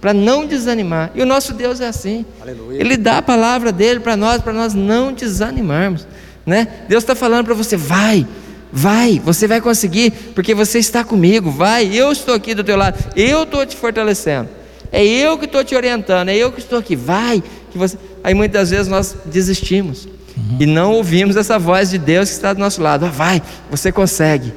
[0.00, 1.10] para não desanimar.
[1.14, 2.24] E o nosso Deus é assim.
[2.40, 2.80] Aleluia.
[2.80, 6.06] Ele dá a palavra dele para nós, para nós não desanimarmos.
[6.46, 6.66] Né?
[6.88, 8.26] Deus está falando para você: vai,
[8.72, 11.50] vai, você vai conseguir, porque você está comigo.
[11.50, 14.48] Vai, eu estou aqui do teu lado, eu estou te fortalecendo.
[14.92, 16.96] É eu que estou te orientando, é eu que estou aqui.
[16.96, 17.96] Vai, que você.
[18.24, 20.06] Aí muitas vezes nós desistimos
[20.36, 20.56] uhum.
[20.58, 23.06] e não ouvimos essa voz de Deus que está do nosso lado.
[23.06, 24.52] Ah, vai, você consegue,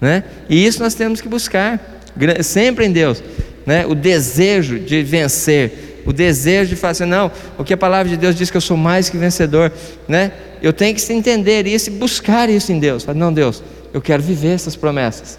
[0.00, 0.24] né?
[0.48, 2.00] E isso nós temos que buscar
[2.42, 3.22] sempre em Deus
[3.68, 3.84] né?
[3.84, 8.16] o desejo de vencer, o desejo de fazer, assim, não, o que a palavra de
[8.16, 9.70] Deus diz que eu sou mais que vencedor,
[10.08, 10.32] né?
[10.62, 13.04] Eu tenho que entender isso e buscar isso em Deus.
[13.14, 13.62] Não, Deus,
[13.92, 15.38] eu quero viver essas promessas,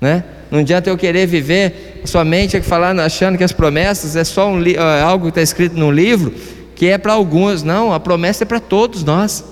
[0.00, 0.22] né?
[0.48, 5.02] Não adianta eu querer viver somente falando, achando que as promessas é só um, é
[5.02, 6.32] algo que está escrito num livro,
[6.76, 7.64] que é para alguns.
[7.64, 9.44] Não, a promessa é para todos nós.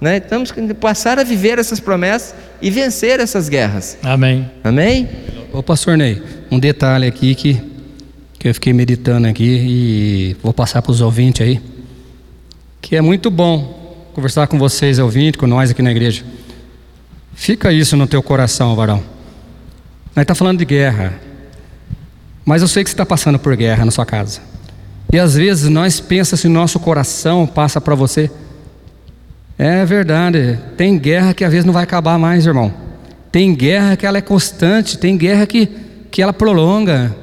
[0.00, 0.18] Né?
[0.18, 3.98] Temos que passar a viver essas promessas e vencer essas guerras.
[4.02, 4.50] Amém.
[4.64, 5.08] Amém?
[5.52, 7.60] Ô pastor Ney, um detalhe aqui que,
[8.38, 11.60] que eu fiquei meditando aqui e vou passar para os ouvintes aí,
[12.80, 13.80] que é muito bom
[14.14, 16.24] conversar com vocês, ouvintes, com nós aqui na igreja.
[17.34, 19.02] Fica isso no teu coração, varão.
[20.14, 21.14] Nós está falando de guerra,
[22.44, 24.40] mas eu sei que você está passando por guerra na sua casa.
[25.12, 28.30] E às vezes nós pensamos assim, nosso coração passa para você.
[29.62, 32.72] É verdade, tem guerra que às vezes não vai acabar mais, irmão.
[33.30, 35.68] Tem guerra que ela é constante, tem guerra que,
[36.10, 37.14] que ela prolonga.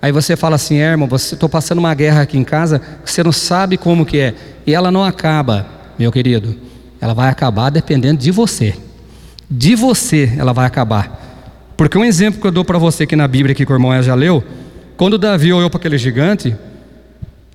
[0.00, 3.32] Aí você fala assim, é, irmão, estou passando uma guerra aqui em casa, você não
[3.32, 4.34] sabe como que é.
[4.64, 5.66] E ela não acaba,
[5.98, 6.54] meu querido.
[7.00, 8.72] Ela vai acabar dependendo de você.
[9.50, 11.74] De você ela vai acabar.
[11.76, 14.14] Porque um exemplo que eu dou para você aqui na Bíblia, que o irmão já
[14.14, 14.44] leu,
[14.96, 16.54] quando Davi olhou para aquele gigante,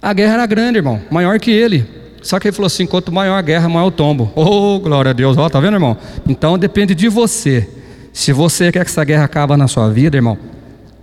[0.01, 2.03] a guerra era grande, irmão, maior que ele.
[2.25, 4.31] Só que ele falou assim: quanto maior a guerra, maior o tombo.
[4.35, 5.95] Oh, glória a Deus, ó, tá vendo, irmão?
[6.27, 7.69] Então depende de você.
[8.11, 10.35] Se você quer que essa guerra acabe na sua vida, irmão,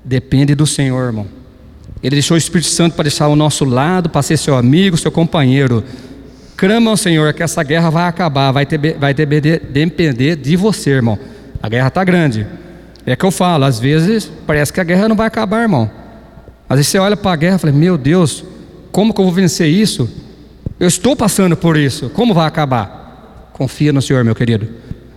[0.04, 1.26] depende do Senhor, irmão.
[2.02, 5.12] Ele deixou o Espírito Santo para deixar ao nosso lado, para ser seu amigo, seu
[5.12, 5.84] companheiro.
[6.56, 9.24] Crama ao Senhor que essa guerra vai acabar, vai, ter, vai ter,
[9.60, 11.16] depender de você, irmão.
[11.62, 12.48] A guerra está grande.
[13.06, 15.88] É que eu falo, às vezes parece que a guerra não vai acabar, irmão.
[16.68, 18.44] Às vezes você olha para a guerra e fala, meu Deus,
[18.90, 20.21] como que eu vou vencer isso?
[20.82, 23.50] Eu estou passando por isso, como vai acabar?
[23.52, 24.68] Confia no Senhor, meu querido.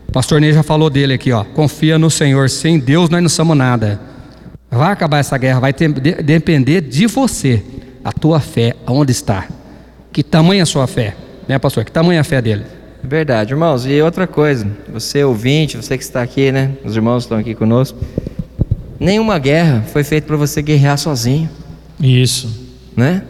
[0.07, 1.43] O pastor Ney já falou dele aqui, ó.
[1.43, 3.99] Confia no Senhor, sem Deus nós não somos nada.
[4.69, 7.63] Vai acabar essa guerra, vai ter, de, depender de você,
[8.03, 9.47] a tua fé, aonde está.
[10.13, 11.15] Que tamanho é a sua fé,
[11.47, 11.83] né, pastor?
[11.83, 12.63] Que tamanho é a fé dele?
[13.03, 13.87] Verdade, irmãos.
[13.87, 16.73] E outra coisa, você ouvinte, você que está aqui, né?
[16.85, 17.97] Os irmãos estão aqui conosco.
[18.99, 21.49] Nenhuma guerra foi feita para você guerrear sozinho.
[21.99, 22.47] Isso.
[22.95, 23.23] Né?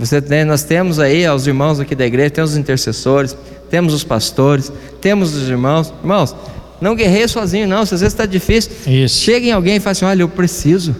[0.00, 3.36] Você tem, nós temos aí os irmãos aqui da igreja, temos os intercessores,
[3.68, 5.92] temos os pastores, temos os irmãos.
[6.02, 6.34] Irmãos,
[6.80, 7.84] não guerreie sozinho, não.
[7.84, 9.20] Se às vezes está difícil, Isso.
[9.20, 10.96] chega em alguém e fala assim: olha, eu preciso.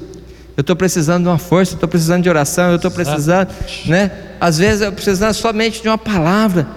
[0.55, 3.49] Eu estou precisando de uma força, eu estou precisando de oração, eu estou precisando,
[3.87, 4.11] né?
[4.39, 6.69] Às vezes eu precisando somente de uma palavra,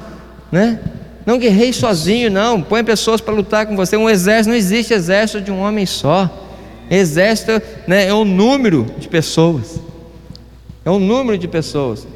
[0.50, 0.80] né?
[1.26, 2.62] Não guerreie sozinho, não.
[2.62, 3.98] Põe pessoas para lutar com você.
[3.98, 6.30] Um exército não existe exército de um homem só.
[6.90, 9.82] Exército né, é um número de pessoas.
[10.86, 12.08] É um número de pessoas.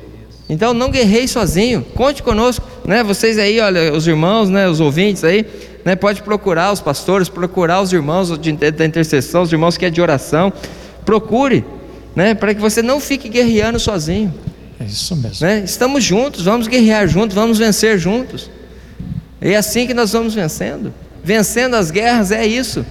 [0.50, 1.86] Então não guerreie sozinho.
[1.94, 3.04] Conte conosco, né?
[3.04, 5.46] Vocês aí, olha, os irmãos, né, os ouvintes aí,
[5.84, 9.90] né, pode procurar os pastores, procurar os irmãos de, da intercessão, os irmãos que é
[9.90, 10.52] de oração.
[11.06, 11.66] Procure,
[12.16, 14.34] né, para que você não fique guerreando sozinho.
[14.80, 15.46] É isso mesmo.
[15.46, 15.64] Né?
[15.66, 18.50] Estamos juntos, vamos guerrear juntos, vamos vencer juntos.
[19.42, 20.94] É assim que nós vamos vencendo.
[21.24, 22.86] Vencendo as guerras é isso.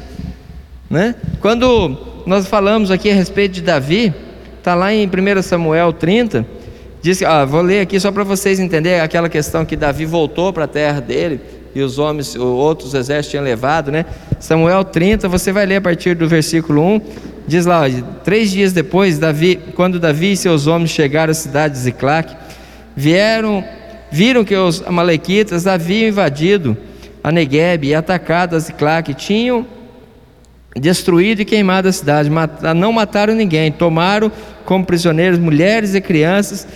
[0.90, 1.14] Né?
[1.40, 4.12] Quando nós falamos aqui a respeito de Davi,
[4.58, 6.46] está lá em 1 Samuel 30,
[7.06, 10.64] diz, ah, vou ler aqui só para vocês entenderem aquela questão que Davi voltou para
[10.64, 11.40] a terra dele
[11.72, 14.04] e os homens, outros exércitos tinham levado, né?
[14.40, 17.00] Samuel 30, você vai ler a partir do versículo 1,
[17.46, 17.82] diz lá,
[18.24, 22.34] três dias depois, Davi, quando Davi e seus homens chegaram à cidade de Ziclac,
[22.96, 23.62] vieram,
[24.10, 26.76] viram que os amalequitas haviam invadido
[27.22, 29.64] a Negueb e atacado a Ziclac, tinham
[30.74, 32.28] destruído e queimado a cidade,
[32.74, 34.32] não mataram ninguém, tomaram
[34.64, 36.66] como prisioneiros mulheres e crianças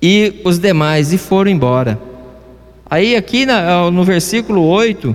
[0.00, 1.98] e os demais e foram embora.
[2.90, 3.44] Aí aqui
[3.92, 5.14] no versículo 8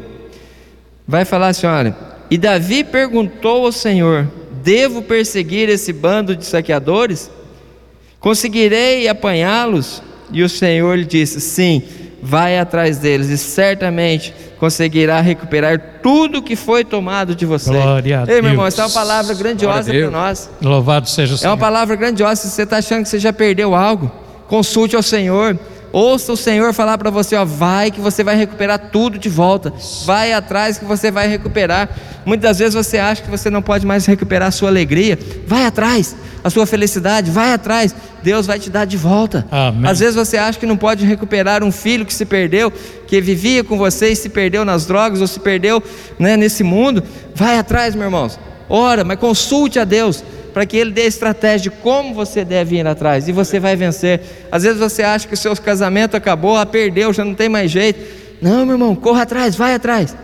[1.07, 1.95] vai falar assim, olha,
[2.29, 4.27] e Davi perguntou ao Senhor:
[4.63, 7.29] Devo perseguir esse bando de saqueadores?
[8.19, 10.01] Conseguirei apanhá-los?
[10.31, 11.81] E o Senhor lhe disse: Sim,
[12.21, 17.69] vai atrás deles e certamente conseguirá recuperar tudo que foi tomado de você.
[17.71, 18.41] Glória a Ei, Deus.
[18.41, 20.49] meu irmão, essa é uma palavra grandiosa para nós.
[20.61, 21.51] Louvado seja o É Senhor.
[21.51, 22.41] uma palavra grandiosa.
[22.43, 24.09] Se você está achando que você já perdeu algo,
[24.53, 25.57] consulte ao Senhor.
[25.91, 29.73] Ouça o Senhor falar para você, ó, vai que você vai recuperar tudo de volta.
[30.05, 31.89] Vai atrás que você vai recuperar.
[32.23, 35.17] Muitas vezes você acha que você não pode mais recuperar a sua alegria.
[35.47, 36.15] Vai atrás.
[36.43, 37.95] A sua felicidade, vai atrás.
[38.21, 39.43] Deus vai te dar de volta.
[39.49, 39.89] Amém.
[39.89, 42.71] Às vezes você acha que não pode recuperar um filho que se perdeu,
[43.07, 45.81] que vivia com você e se perdeu nas drogas ou se perdeu
[46.19, 47.01] né, nesse mundo.
[47.33, 48.39] Vai atrás, meus irmãos.
[48.69, 50.23] Ora, mas consulte a Deus
[50.53, 54.21] para que Ele dê estratégia de como você deve ir atrás e você vai vencer.
[54.51, 57.71] Às vezes você acha que o seu casamento acabou, ah, perdeu, já não tem mais
[57.71, 57.99] jeito.
[58.41, 60.15] Não, meu irmão, corra atrás, vai atrás.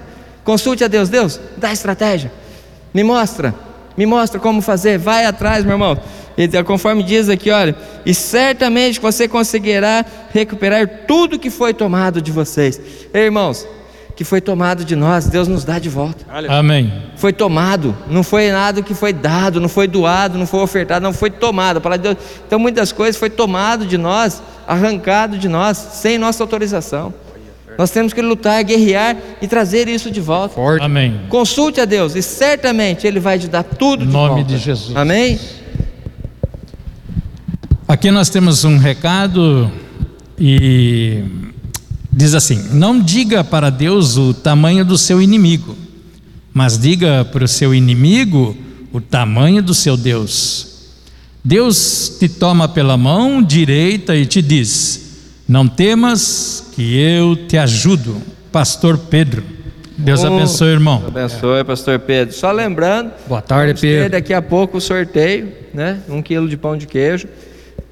[0.44, 1.10] Consulte a Deus.
[1.10, 2.32] Deus, dá estratégia.
[2.94, 3.56] Me mostra,
[3.98, 4.98] me mostra como fazer.
[4.98, 6.00] Vai atrás, meu irmão.
[6.38, 7.76] E conforme diz aqui, olha,
[8.06, 12.80] e certamente você conseguirá recuperar tudo que foi tomado de vocês.
[13.14, 13.68] Ei, irmãos,
[14.20, 16.26] que foi tomado de nós, Deus nos dá de volta.
[16.50, 16.92] Amém.
[17.16, 21.14] Foi tomado, não foi nada que foi dado, não foi doado, não foi ofertado, não
[21.14, 21.78] foi tomado.
[21.78, 26.18] A palavra de Deus, então muitas coisas foi tomado de nós, arrancado de nós, sem
[26.18, 27.14] nossa autorização.
[27.78, 30.54] Nós temos que lutar, guerrear e trazer isso de volta.
[30.54, 30.84] Forte.
[30.84, 31.22] Amém.
[31.30, 34.44] Consulte a Deus e certamente Ele vai te dar tudo Em de nome volta.
[34.44, 34.98] de Jesus.
[34.98, 35.40] Amém?
[37.88, 39.72] Aqui nós temos um recado
[40.38, 41.24] e
[42.12, 45.76] diz assim: Não diga para Deus o tamanho do seu inimigo,
[46.54, 48.56] mas diga para o seu inimigo
[48.92, 50.68] o tamanho do seu Deus.
[51.44, 58.22] Deus te toma pela mão direita e te diz: Não temas, que eu te ajudo.
[58.52, 59.44] Pastor Pedro.
[59.98, 61.04] Deus Oh, abençoe, irmão.
[61.08, 62.34] Abençoe, pastor Pedro.
[62.34, 64.10] Só lembrando, Boa tarde, Pedro.
[64.12, 66.00] daqui a pouco o sorteio, né?
[66.08, 67.28] Um quilo de pão de queijo,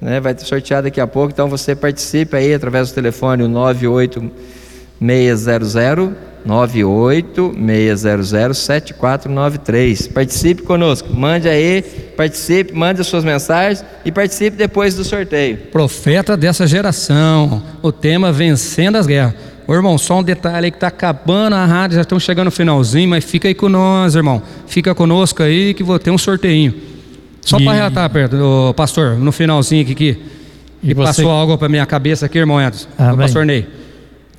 [0.00, 0.20] né?
[0.20, 8.56] Vai sorteado daqui a pouco, então você participe aí através do telefone o 98600 98600
[8.56, 10.08] 7493.
[10.08, 11.82] Participe conosco, mande aí,
[12.16, 15.58] participe, mande as suas mensagens e participe depois do sorteio.
[15.72, 17.62] Profeta dessa geração.
[17.82, 19.34] O tema vencendo as guerras.
[19.66, 22.50] Ô, irmão, só um detalhe aí que tá acabando a rádio, já estão chegando no
[22.50, 24.42] finalzinho, mas fica aí com nós, irmão.
[24.66, 26.87] Fica conosco aí que vou ter um sorteinho.
[27.48, 30.18] Só E- para relatar, Pedro, pastor, no finalzinho aqui, que
[30.82, 32.86] E você- passou algo para minha cabeça aqui, irmão Edson.
[33.16, 33.66] Pastor Ney.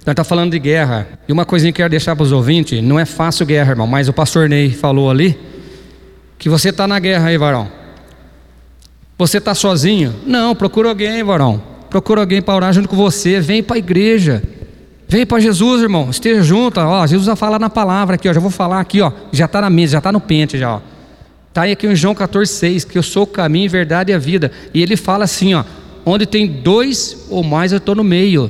[0.05, 1.07] Nós tá falando de guerra.
[1.27, 3.87] E uma coisinha que eu quero deixar para os ouvintes, não é fácil guerra, irmão,
[3.87, 5.35] mas o pastor Ney falou ali
[6.37, 7.67] que você tá na guerra aí, varão.
[9.17, 10.13] Você está sozinho?
[10.25, 11.61] Não, procura alguém, varão.
[11.89, 13.39] Procura alguém para orar junto com você.
[13.41, 14.43] Vem para a igreja.
[15.07, 16.11] Vem para Jesus, irmão.
[16.11, 16.79] Esteja junto.
[16.79, 18.33] Ó, Jesus vai falar na palavra aqui, ó.
[18.33, 19.11] Já vou falar aqui, ó.
[19.31, 20.79] Já está na mesa, já está no pente, já, ó.
[21.53, 24.51] Tá aí aqui em João 14,6, que eu sou o caminho, verdade e a vida.
[24.73, 25.63] E ele fala assim, ó.
[26.05, 28.49] Onde tem dois ou mais, eu estou no meio.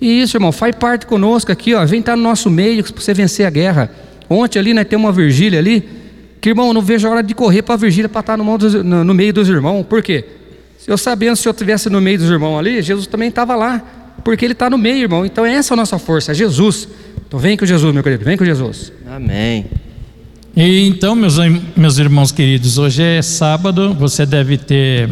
[0.00, 1.84] E isso, irmão, faz parte conosco aqui, ó.
[1.84, 3.90] Vem estar no nosso meio para você vencer a guerra.
[4.28, 5.86] Ontem ali nós temos uma Virgília ali,
[6.40, 8.56] que irmão, não vejo a hora de correr para a Virgília para estar no, mão
[8.56, 9.84] dos- no- no meio dos irmãos.
[9.86, 10.24] Por quê?
[10.86, 13.82] Eu sabendo se eu tivesse no meio dos irmãos ali, Jesus também estava lá.
[14.24, 15.24] Porque ele está no meio, irmão.
[15.26, 16.88] Então essa é a nossa força, é Jesus.
[17.26, 18.92] Então vem com Jesus, meu querido, vem com Jesus.
[19.06, 19.66] Amém.
[20.56, 21.36] E então, meus,
[21.76, 25.08] meus irmãos queridos, hoje é sábado, você deve ter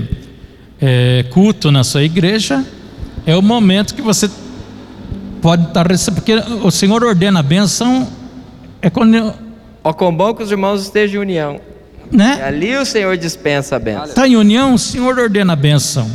[0.80, 2.64] é, culto na sua igreja.
[3.24, 4.28] É o momento que você
[5.41, 8.09] pode estar recebendo, porque o Senhor ordena a bênção,
[8.82, 9.32] é quando,
[9.84, 11.61] Ó, com bom que os irmãos estejam em união.
[12.11, 12.43] E né?
[12.43, 14.07] ali o Senhor dispensa a bênção.
[14.07, 16.11] Está em união, o Senhor ordena a bênção.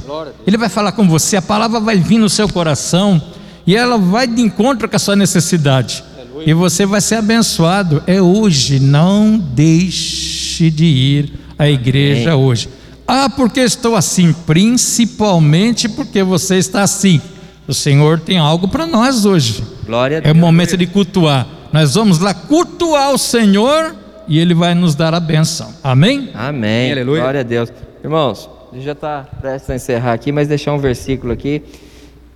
[0.46, 3.22] Ele vai falar com você, a palavra vai vir no seu coração
[3.66, 6.04] e ela vai de encontro com a sua necessidade.
[6.46, 8.04] E você vai ser abençoado.
[8.08, 12.70] É hoje, não deixe de ir à igreja hoje.
[13.08, 14.34] Ah, porque estou assim?
[14.46, 17.22] Principalmente porque você está assim.
[17.68, 19.64] O Senhor tem algo para nós hoje.
[19.86, 20.36] Glória a É Deus.
[20.36, 21.48] o momento de cultuar.
[21.72, 23.96] Nós vamos lá cultuar o Senhor
[24.28, 25.74] e Ele vai nos dar a bênção.
[25.84, 26.30] Amém?
[26.34, 26.92] Amém.
[26.92, 27.22] Aleluia.
[27.22, 27.72] Glória a Deus.
[28.04, 31.62] Irmãos, a gente já está prestes a encerrar aqui, mas deixar um versículo aqui.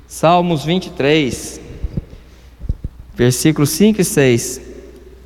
[0.07, 1.59] Salmos 23,
[3.17, 4.61] versículos 5 e 6.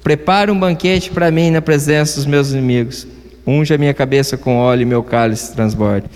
[0.01, 3.05] Prepara um banquete para mim na presença dos meus inimigos.
[3.45, 6.07] Unja minha cabeça com óleo e meu cálice transborde.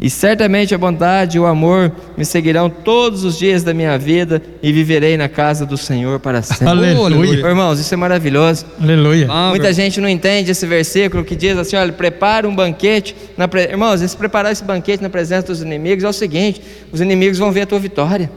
[0.00, 4.42] E certamente a bondade e o amor me seguirão todos os dias da minha vida
[4.62, 6.68] e viverei na casa do Senhor para sempre.
[6.68, 7.46] Aleluia.
[7.46, 8.66] Irmãos, isso é maravilhoso.
[8.80, 9.26] Aleluia.
[9.30, 13.14] Ah, Muita gente não entende esse versículo que diz assim: olha, prepara um banquete.
[13.36, 13.62] Na pre...
[13.62, 16.60] Irmãos, esse preparar esse banquete na presença dos inimigos é o seguinte:
[16.92, 18.30] os inimigos vão ver a tua vitória,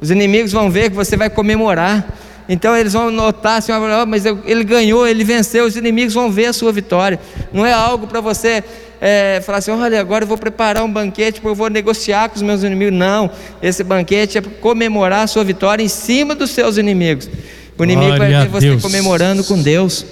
[0.00, 2.06] os inimigos vão ver que você vai comemorar.
[2.48, 6.46] Então eles vão notar assim: "Ah, mas ele ganhou, ele venceu, os inimigos vão ver
[6.46, 7.18] a sua vitória.
[7.52, 8.62] Não é algo para você
[9.00, 12.36] é, falar assim: olha, agora eu vou preparar um banquete, porque eu vou negociar com
[12.36, 12.98] os meus inimigos.
[12.98, 13.30] Não,
[13.62, 17.28] esse banquete é para comemorar a sua vitória em cima dos seus inimigos.
[17.76, 18.82] O inimigo vai ver você Deus.
[18.82, 20.06] comemorando com Deus,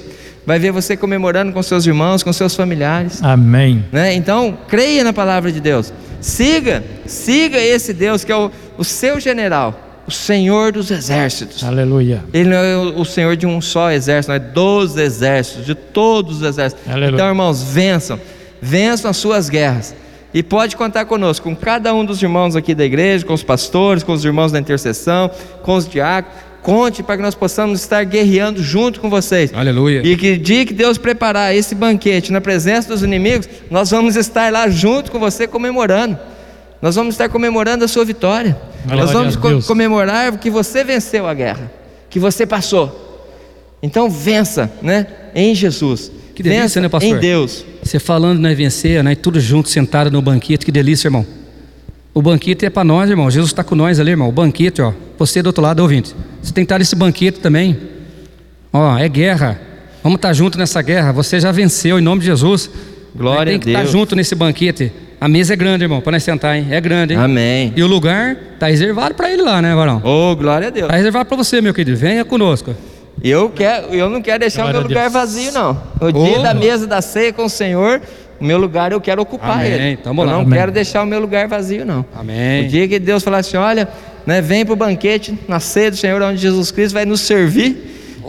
[0.45, 3.23] vai ver você comemorando com seus irmãos, com seus familiares.
[3.23, 3.85] Amém.
[3.93, 4.15] Né?
[4.15, 5.93] Então, creia na palavra de Deus.
[6.21, 11.63] Siga, siga esse Deus que é o, o seu general, o Senhor dos exércitos.
[11.63, 12.25] Aleluia.
[12.33, 16.39] Ele não é o, Senhor de um só exército, não é dos exércitos, de todos
[16.39, 16.87] os exércitos.
[16.89, 17.15] Aleluia.
[17.15, 18.19] Então, irmãos, vençam,
[18.61, 19.95] vençam as suas guerras.
[20.35, 24.03] E pode contar conosco, com cada um dos irmãos aqui da igreja, com os pastores,
[24.03, 25.31] com os irmãos da intercessão,
[25.63, 26.53] com os diáconos.
[26.63, 29.53] Conte para que nós possamos estar guerreando junto com vocês.
[29.53, 30.01] Aleluia.
[30.05, 34.51] E que dia que Deus preparar esse banquete na presença dos inimigos, nós vamos estar
[34.53, 36.17] lá junto com você comemorando.
[36.83, 38.59] Nós vamos estar comemorando a sua vitória.
[38.85, 39.67] Glória nós vamos co- Deus.
[39.67, 41.71] comemorar que você venceu a guerra,
[42.11, 42.99] que você passou.
[43.81, 45.07] Então vença, né?
[45.35, 46.11] Em Jesus.
[46.35, 47.17] Que delícia, vença né, pastor?
[47.17, 47.65] Em Deus.
[47.83, 51.25] Você falando, né, vencer, né, tudo junto, sentado no banquete, que delícia, irmão.
[52.15, 53.31] O banquete é para nós, irmão.
[53.31, 54.29] Jesus está com nós ali, irmão.
[54.29, 54.93] O banquete, ó.
[55.19, 56.15] Você do outro lado, ouvinte.
[56.43, 57.79] Você tem que estar nesse banquete também.
[58.73, 59.61] Ó, é guerra.
[60.03, 61.13] Vamos estar junto nessa guerra.
[61.13, 62.69] Você já venceu em nome de Jesus.
[63.15, 63.93] Glória tem a que estar Deus.
[63.93, 64.93] junto nesse banquete.
[65.23, 66.67] A mesa é grande, irmão, para nós sentar, hein?
[66.69, 67.21] É grande, hein?
[67.21, 67.73] Amém.
[67.77, 70.03] E o lugar tá reservado para ele lá, né, varão?
[70.05, 70.89] Oh, glória a Deus.
[70.89, 71.97] Tá reservado para você, meu querido.
[71.97, 72.75] Venha conosco.
[73.23, 75.75] Eu, quero, eu não quero deixar Glória o meu lugar vazio, não.
[76.25, 76.43] Dia Oh.
[76.43, 78.01] da mesa da ceia com o Senhor,
[78.41, 79.71] o meu lugar eu quero ocupar Amém.
[79.73, 79.97] ele.
[79.99, 80.33] Tamo eu lá.
[80.33, 80.59] não Amém.
[80.59, 82.05] quero deixar o meu lugar vazio, não.
[82.19, 82.65] Amém.
[82.67, 83.89] O dia que Deus falar assim, olha,
[84.27, 87.77] né, vem para o banquete na ceia do Senhor, onde Jesus Cristo vai nos servir,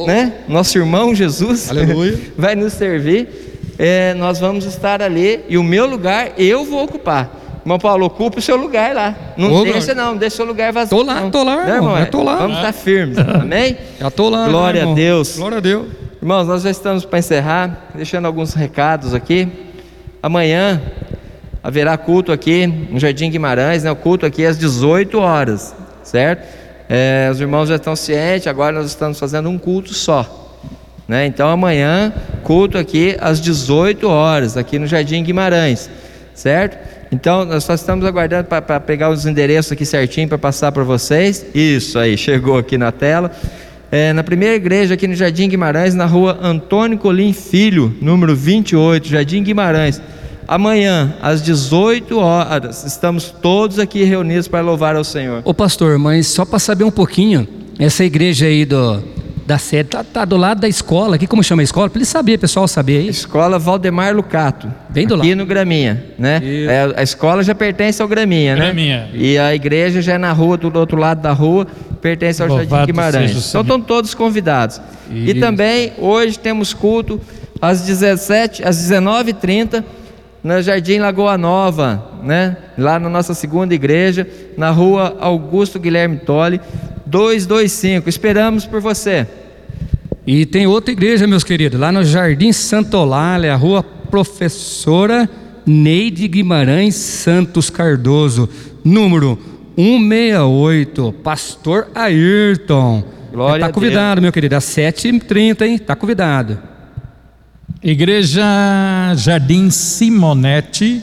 [0.06, 0.32] né?
[0.48, 1.72] Nosso irmão Jesus Oh.
[1.72, 2.20] Aleluia.
[2.38, 3.28] vai nos servir.
[3.78, 7.42] É, nós vamos estar ali e o meu lugar eu vou ocupar.
[7.62, 9.16] Irmão Paulo, ocupe o seu lugar lá.
[9.38, 9.96] Não Ô, deixa, glória.
[9.96, 10.98] não, deixa o seu lugar vazio.
[10.98, 11.32] Tô lá, não.
[11.32, 12.36] tô lá, Né, irmão, É, tô lá.
[12.36, 13.78] Vamos estar firmes, amém?
[14.00, 14.48] Já tô lá.
[14.50, 14.94] Glória né, irmão?
[14.94, 15.38] a Deus.
[15.38, 15.88] Glória a Deus.
[16.22, 19.48] Irmãos, nós já estamos para encerrar, deixando alguns recados aqui.
[20.22, 20.82] Amanhã
[21.64, 23.92] haverá culto aqui no Jardim Guimarães, né?
[23.92, 26.46] O culto aqui é às 18 horas, certo?
[26.90, 30.43] É, os irmãos já estão cientes, agora nós estamos fazendo um culto só.
[31.08, 31.26] Né?
[31.26, 35.90] Então amanhã, culto aqui às 18 horas, aqui no Jardim Guimarães,
[36.34, 36.78] certo?
[37.12, 41.46] Então nós só estamos aguardando para pegar os endereços aqui certinho para passar para vocês.
[41.54, 43.32] Isso aí, chegou aqui na tela.
[43.92, 49.08] É, na primeira igreja aqui no Jardim Guimarães, na rua Antônio Colim Filho, número 28,
[49.08, 50.02] Jardim Guimarães.
[50.48, 55.44] Amanhã, às 18 horas, estamos todos aqui reunidos para louvar ao Senhor.
[55.46, 57.48] Ô pastor, mas só para saber um pouquinho,
[57.78, 59.04] essa igreja aí do,
[59.46, 61.90] da sede tá, tá do lado da escola aqui, como chama a escola?
[61.90, 63.10] Para ele saber, pessoal saber aí.
[63.10, 64.72] Escola Valdemar Lucato.
[64.90, 65.38] Bem do aqui lado.
[65.38, 66.42] no Graminha, né?
[66.44, 68.66] É, a escola já pertence ao Graminha, né?
[68.66, 69.10] Graminha.
[69.14, 71.68] E a igreja já é na rua, do outro lado da rua,
[72.02, 73.50] pertence ao Louvado Jardim Guimarães.
[73.50, 74.82] Então estão todos convidados.
[75.10, 75.40] E Isso.
[75.40, 77.20] também hoje temos culto
[77.62, 79.84] às 17, às 19h30
[80.44, 82.58] no Jardim Lagoa Nova, né?
[82.78, 84.28] Lá na nossa segunda igreja,
[84.58, 86.60] na rua Augusto Guilherme Tolle,
[87.14, 88.10] 225.
[88.10, 89.28] Esperamos por você.
[90.26, 95.30] E tem outra igreja, meus queridos, lá no Jardim Santolália, a rua Professora
[95.66, 98.50] Neide Guimarães Santos Cardoso,
[98.84, 99.38] número
[99.76, 103.04] 168, Pastor Ayrton.
[103.32, 105.78] Glória tá a convidado, meu querido, às 7h30, hein?
[105.78, 106.58] Tá convidado.
[107.82, 108.44] Igreja
[109.16, 111.02] Jardim Simonete,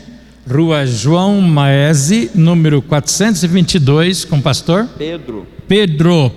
[0.49, 5.47] Rua João Maese, número 422, com o pastor Pedro.
[5.69, 6.33] Pedro.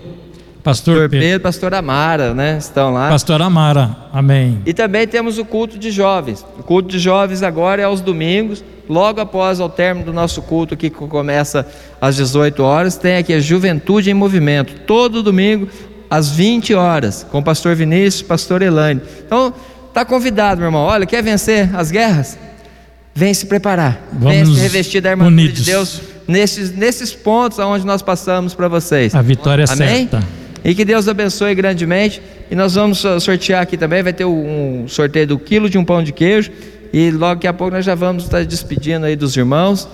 [0.64, 1.20] Pastor Pastor Pedro.
[1.20, 2.58] Pedro, pastor Amara, né?
[2.58, 3.10] Estão lá.
[3.10, 3.98] Pastor Amara.
[4.14, 4.62] Amém.
[4.66, 6.46] E também temos o culto de jovens.
[6.58, 10.78] O culto de jovens agora é aos domingos, logo após o término do nosso culto
[10.78, 11.68] que começa
[12.00, 15.68] às 18 horas, tem aqui a Juventude em Movimento, todo domingo
[16.10, 19.02] às 20 horas, com o pastor Vinícius, pastor Elaine.
[19.26, 19.54] Então,
[19.94, 20.84] tá convidado, meu irmão.
[20.84, 22.38] Olha, quer vencer as guerras?
[23.16, 24.08] Vem se preparar.
[24.12, 25.60] Vem Vamos se revestir da armadura unidos.
[25.60, 29.14] de Deus nesses, nesses pontos aonde nós passamos para vocês.
[29.14, 30.10] A vitória é Amém?
[30.10, 30.24] certa.
[30.64, 32.22] E que Deus abençoe grandemente.
[32.50, 34.02] E nós vamos uh, sortear aqui também.
[34.02, 36.52] Vai ter um sorteio do quilo de um pão de queijo.
[36.92, 39.88] E logo daqui a pouco nós já vamos estar despedindo aí dos irmãos.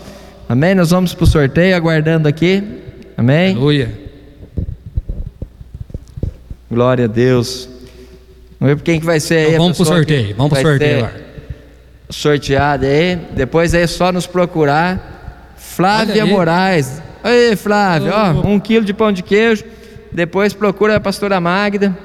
[0.47, 0.76] Amém?
[0.76, 2.63] Nós vamos para o sorteio, aguardando aqui.
[3.17, 3.51] Amém?
[3.51, 3.91] Aleluia.
[6.72, 7.67] Glória a Deus.
[8.59, 9.43] Vamos ver quem que vai ser aí.
[9.47, 11.28] Então a vamos pro pessoa que sorteio, vamos pro vai sorteio ser agora.
[12.10, 13.20] Sorteado aí.
[13.32, 15.53] Depois aí é só nos procurar.
[15.55, 16.30] Flávia Olha aí.
[16.30, 17.01] Moraes.
[17.24, 18.12] Oi, Flávia.
[18.14, 19.64] Ó, um quilo de pão de queijo.
[20.12, 21.95] Depois procura a pastora Magda.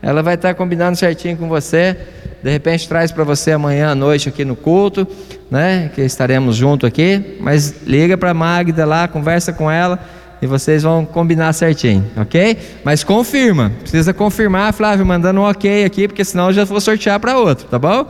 [0.00, 1.96] Ela vai estar combinando certinho com você.
[2.42, 5.06] De repente traz para você amanhã à noite aqui no culto,
[5.50, 5.90] né?
[5.92, 7.36] Que estaremos junto aqui.
[7.40, 9.98] Mas liga para Magda lá, conversa com ela
[10.40, 12.56] e vocês vão combinar certinho, ok?
[12.84, 17.18] Mas confirma, precisa confirmar, Flávio, mandando um ok aqui, porque senão eu já vou sortear
[17.18, 18.06] para outro, tá bom?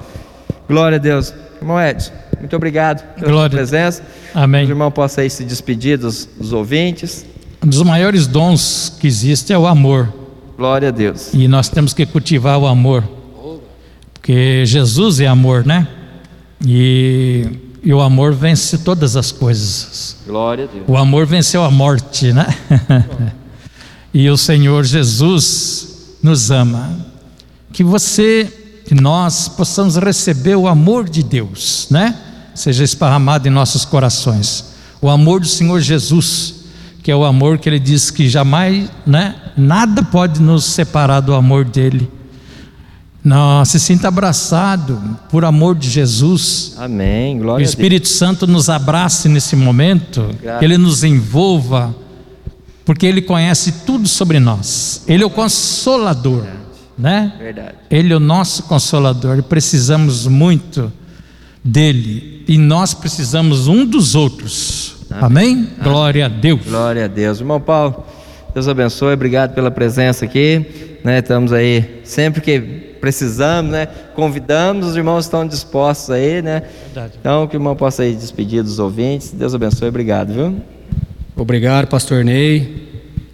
[0.68, 1.32] Glória a Deus.
[1.60, 3.50] Irmão Edson, muito obrigado pela Glória.
[3.50, 4.02] sua presença.
[4.34, 4.66] Amém.
[4.66, 7.24] O irmão possa aí se despedir dos, dos ouvintes.
[7.64, 10.12] Um dos maiores dons que existe é o amor.
[10.56, 11.32] Glória a Deus.
[11.32, 13.02] E nós temos que cultivar o amor.
[14.12, 15.88] Porque Jesus é amor, né?
[16.64, 17.46] E,
[17.82, 20.18] e o amor vence todas as coisas.
[20.26, 20.84] Glória a Deus.
[20.86, 22.46] O amor venceu a morte, né?
[24.12, 26.94] e o Senhor Jesus nos ama.
[27.72, 28.52] Que você,
[28.88, 32.16] que nós possamos receber o amor de Deus, né?
[32.54, 34.72] Seja esparramado em nossos corações.
[35.02, 36.54] O amor do Senhor Jesus,
[37.02, 39.34] que é o amor que ele diz que jamais, né?
[39.58, 42.10] Nada pode nos separar do amor dele.
[43.22, 44.98] Não, se sinta abraçado
[45.30, 46.72] por amor de Jesus.
[46.78, 47.36] Amém.
[47.36, 47.68] O Glória a Deus.
[47.68, 50.60] Espírito Santo nos abrace nesse momento, Graças.
[50.60, 51.94] que Ele nos envolva,
[52.86, 55.02] porque Ele conhece tudo sobre nós.
[55.06, 56.46] Ele é o consolador,
[56.98, 57.32] né?
[57.38, 57.74] Verdade.
[57.90, 60.92] Ele é o nosso consolador e precisamos muito
[61.62, 64.96] dele e nós precisamos um dos outros.
[65.10, 65.68] Amém?
[65.82, 66.60] Glória a Deus.
[66.66, 67.40] Glória a Deus.
[67.40, 68.04] Irmão Paulo,
[68.52, 69.14] Deus abençoe.
[69.14, 70.64] Obrigado pela presença aqui.
[71.04, 71.18] né?
[71.20, 72.60] Estamos aí sempre que
[73.00, 73.86] precisamos, né?
[74.14, 76.62] Convidamos, os irmãos estão dispostos aí, né?
[76.86, 77.12] Verdade.
[77.20, 79.30] Então, que o irmão possa aí despedir dos ouvintes.
[79.30, 80.56] Deus abençoe, obrigado, viu?
[81.36, 82.87] Obrigado, pastor Ney.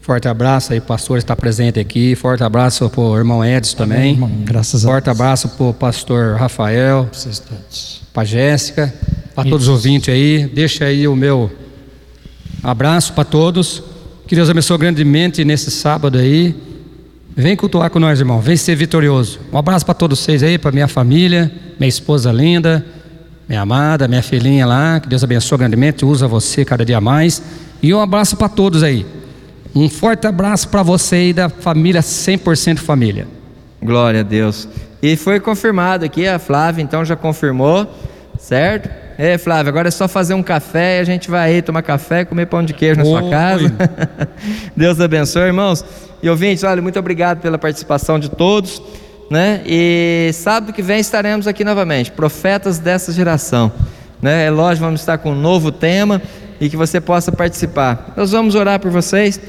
[0.04, 2.14] Forte abraço aí, pastor está presente aqui.
[2.14, 4.12] Forte abraço para o irmão Edson também.
[4.12, 4.30] irmão.
[4.44, 5.18] Graças a Forte Deus.
[5.18, 7.08] abraço para o pastor Rafael,
[8.12, 8.92] para Jéssica,
[9.34, 10.46] para todos os ouvintes aí.
[10.54, 11.50] Deixa aí o meu
[12.62, 13.82] abraço para todos.
[14.26, 16.54] Que Deus abençoe grandemente nesse sábado aí.
[17.34, 18.42] Vem cultuar com nós, irmão.
[18.42, 19.40] Vem ser vitorioso.
[19.50, 21.50] Um abraço para todos vocês aí, para minha família,
[21.80, 22.84] minha esposa linda,
[23.48, 25.00] minha amada, minha filhinha lá.
[25.00, 26.04] Que Deus abençoe grandemente.
[26.04, 27.42] Usa você cada dia mais.
[27.82, 29.23] E um abraço para todos aí.
[29.74, 33.26] Um forte abraço para você aí da família 100% família.
[33.82, 34.68] Glória a Deus.
[35.02, 37.84] E foi confirmado aqui, a Flávia então já confirmou,
[38.38, 38.88] certo?
[39.18, 42.20] É, Flávia, agora é só fazer um café e a gente vai aí tomar café
[42.20, 43.30] e comer pão de queijo na sua Oi.
[43.30, 43.72] casa.
[44.76, 45.84] Deus abençoe, irmãos.
[46.22, 48.80] E ouvintes, olha, muito obrigado pela participação de todos,
[49.28, 49.60] né?
[49.66, 53.72] E sábado que vem estaremos aqui novamente, profetas dessa geração,
[54.22, 54.46] né?
[54.46, 56.22] É lógico, vamos estar com um novo tema
[56.60, 58.12] e que você possa participar.
[58.16, 59.40] Nós vamos orar por vocês.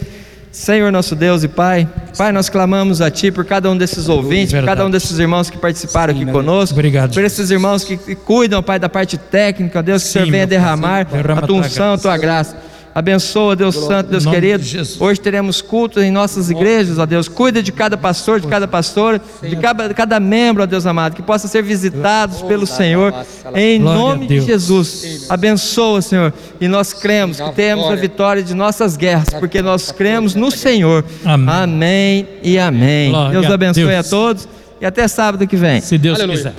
[0.52, 1.86] Senhor nosso Deus e Pai,
[2.18, 5.50] Pai, nós clamamos a Ti por cada um desses ouvintes, por cada um desses irmãos
[5.50, 10.02] que participaram aqui conosco, Obrigado, por esses irmãos que, cuidam, Pai, da parte técnica, Deus,
[10.02, 11.18] que o Sim, Senhor venha derramar sim.
[11.18, 12.56] Derrama a tua unção, a tua graça.
[12.96, 14.64] Abençoa, Deus Santo, Deus querido.
[14.64, 14.82] de.
[15.02, 17.28] Hoje teremos cultos em nossas igrejas, ó Deus.
[17.28, 21.22] Cuida de cada pastor, de cada pastora, de cada, cada membro, ó Deus amado, que
[21.22, 23.14] possa ser visitados pelo Senhor,
[23.54, 24.40] em nome de.
[24.40, 25.26] Jesus.
[25.28, 26.34] Abençoa, Senhor.
[26.62, 31.04] E nós cremos que temos a vitória de nossas guerras, porque nós cremos no Senhor.
[31.26, 31.54] Amém.
[31.54, 33.10] Amém e amém.
[33.10, 34.08] Glória Deus a abençoe Deus.
[34.08, 34.48] a todos
[34.80, 35.82] e até sábado que vem.
[35.82, 36.54] Se Deus quiser.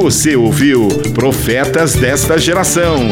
[0.00, 3.10] Você ouviu Profetas desta Geração.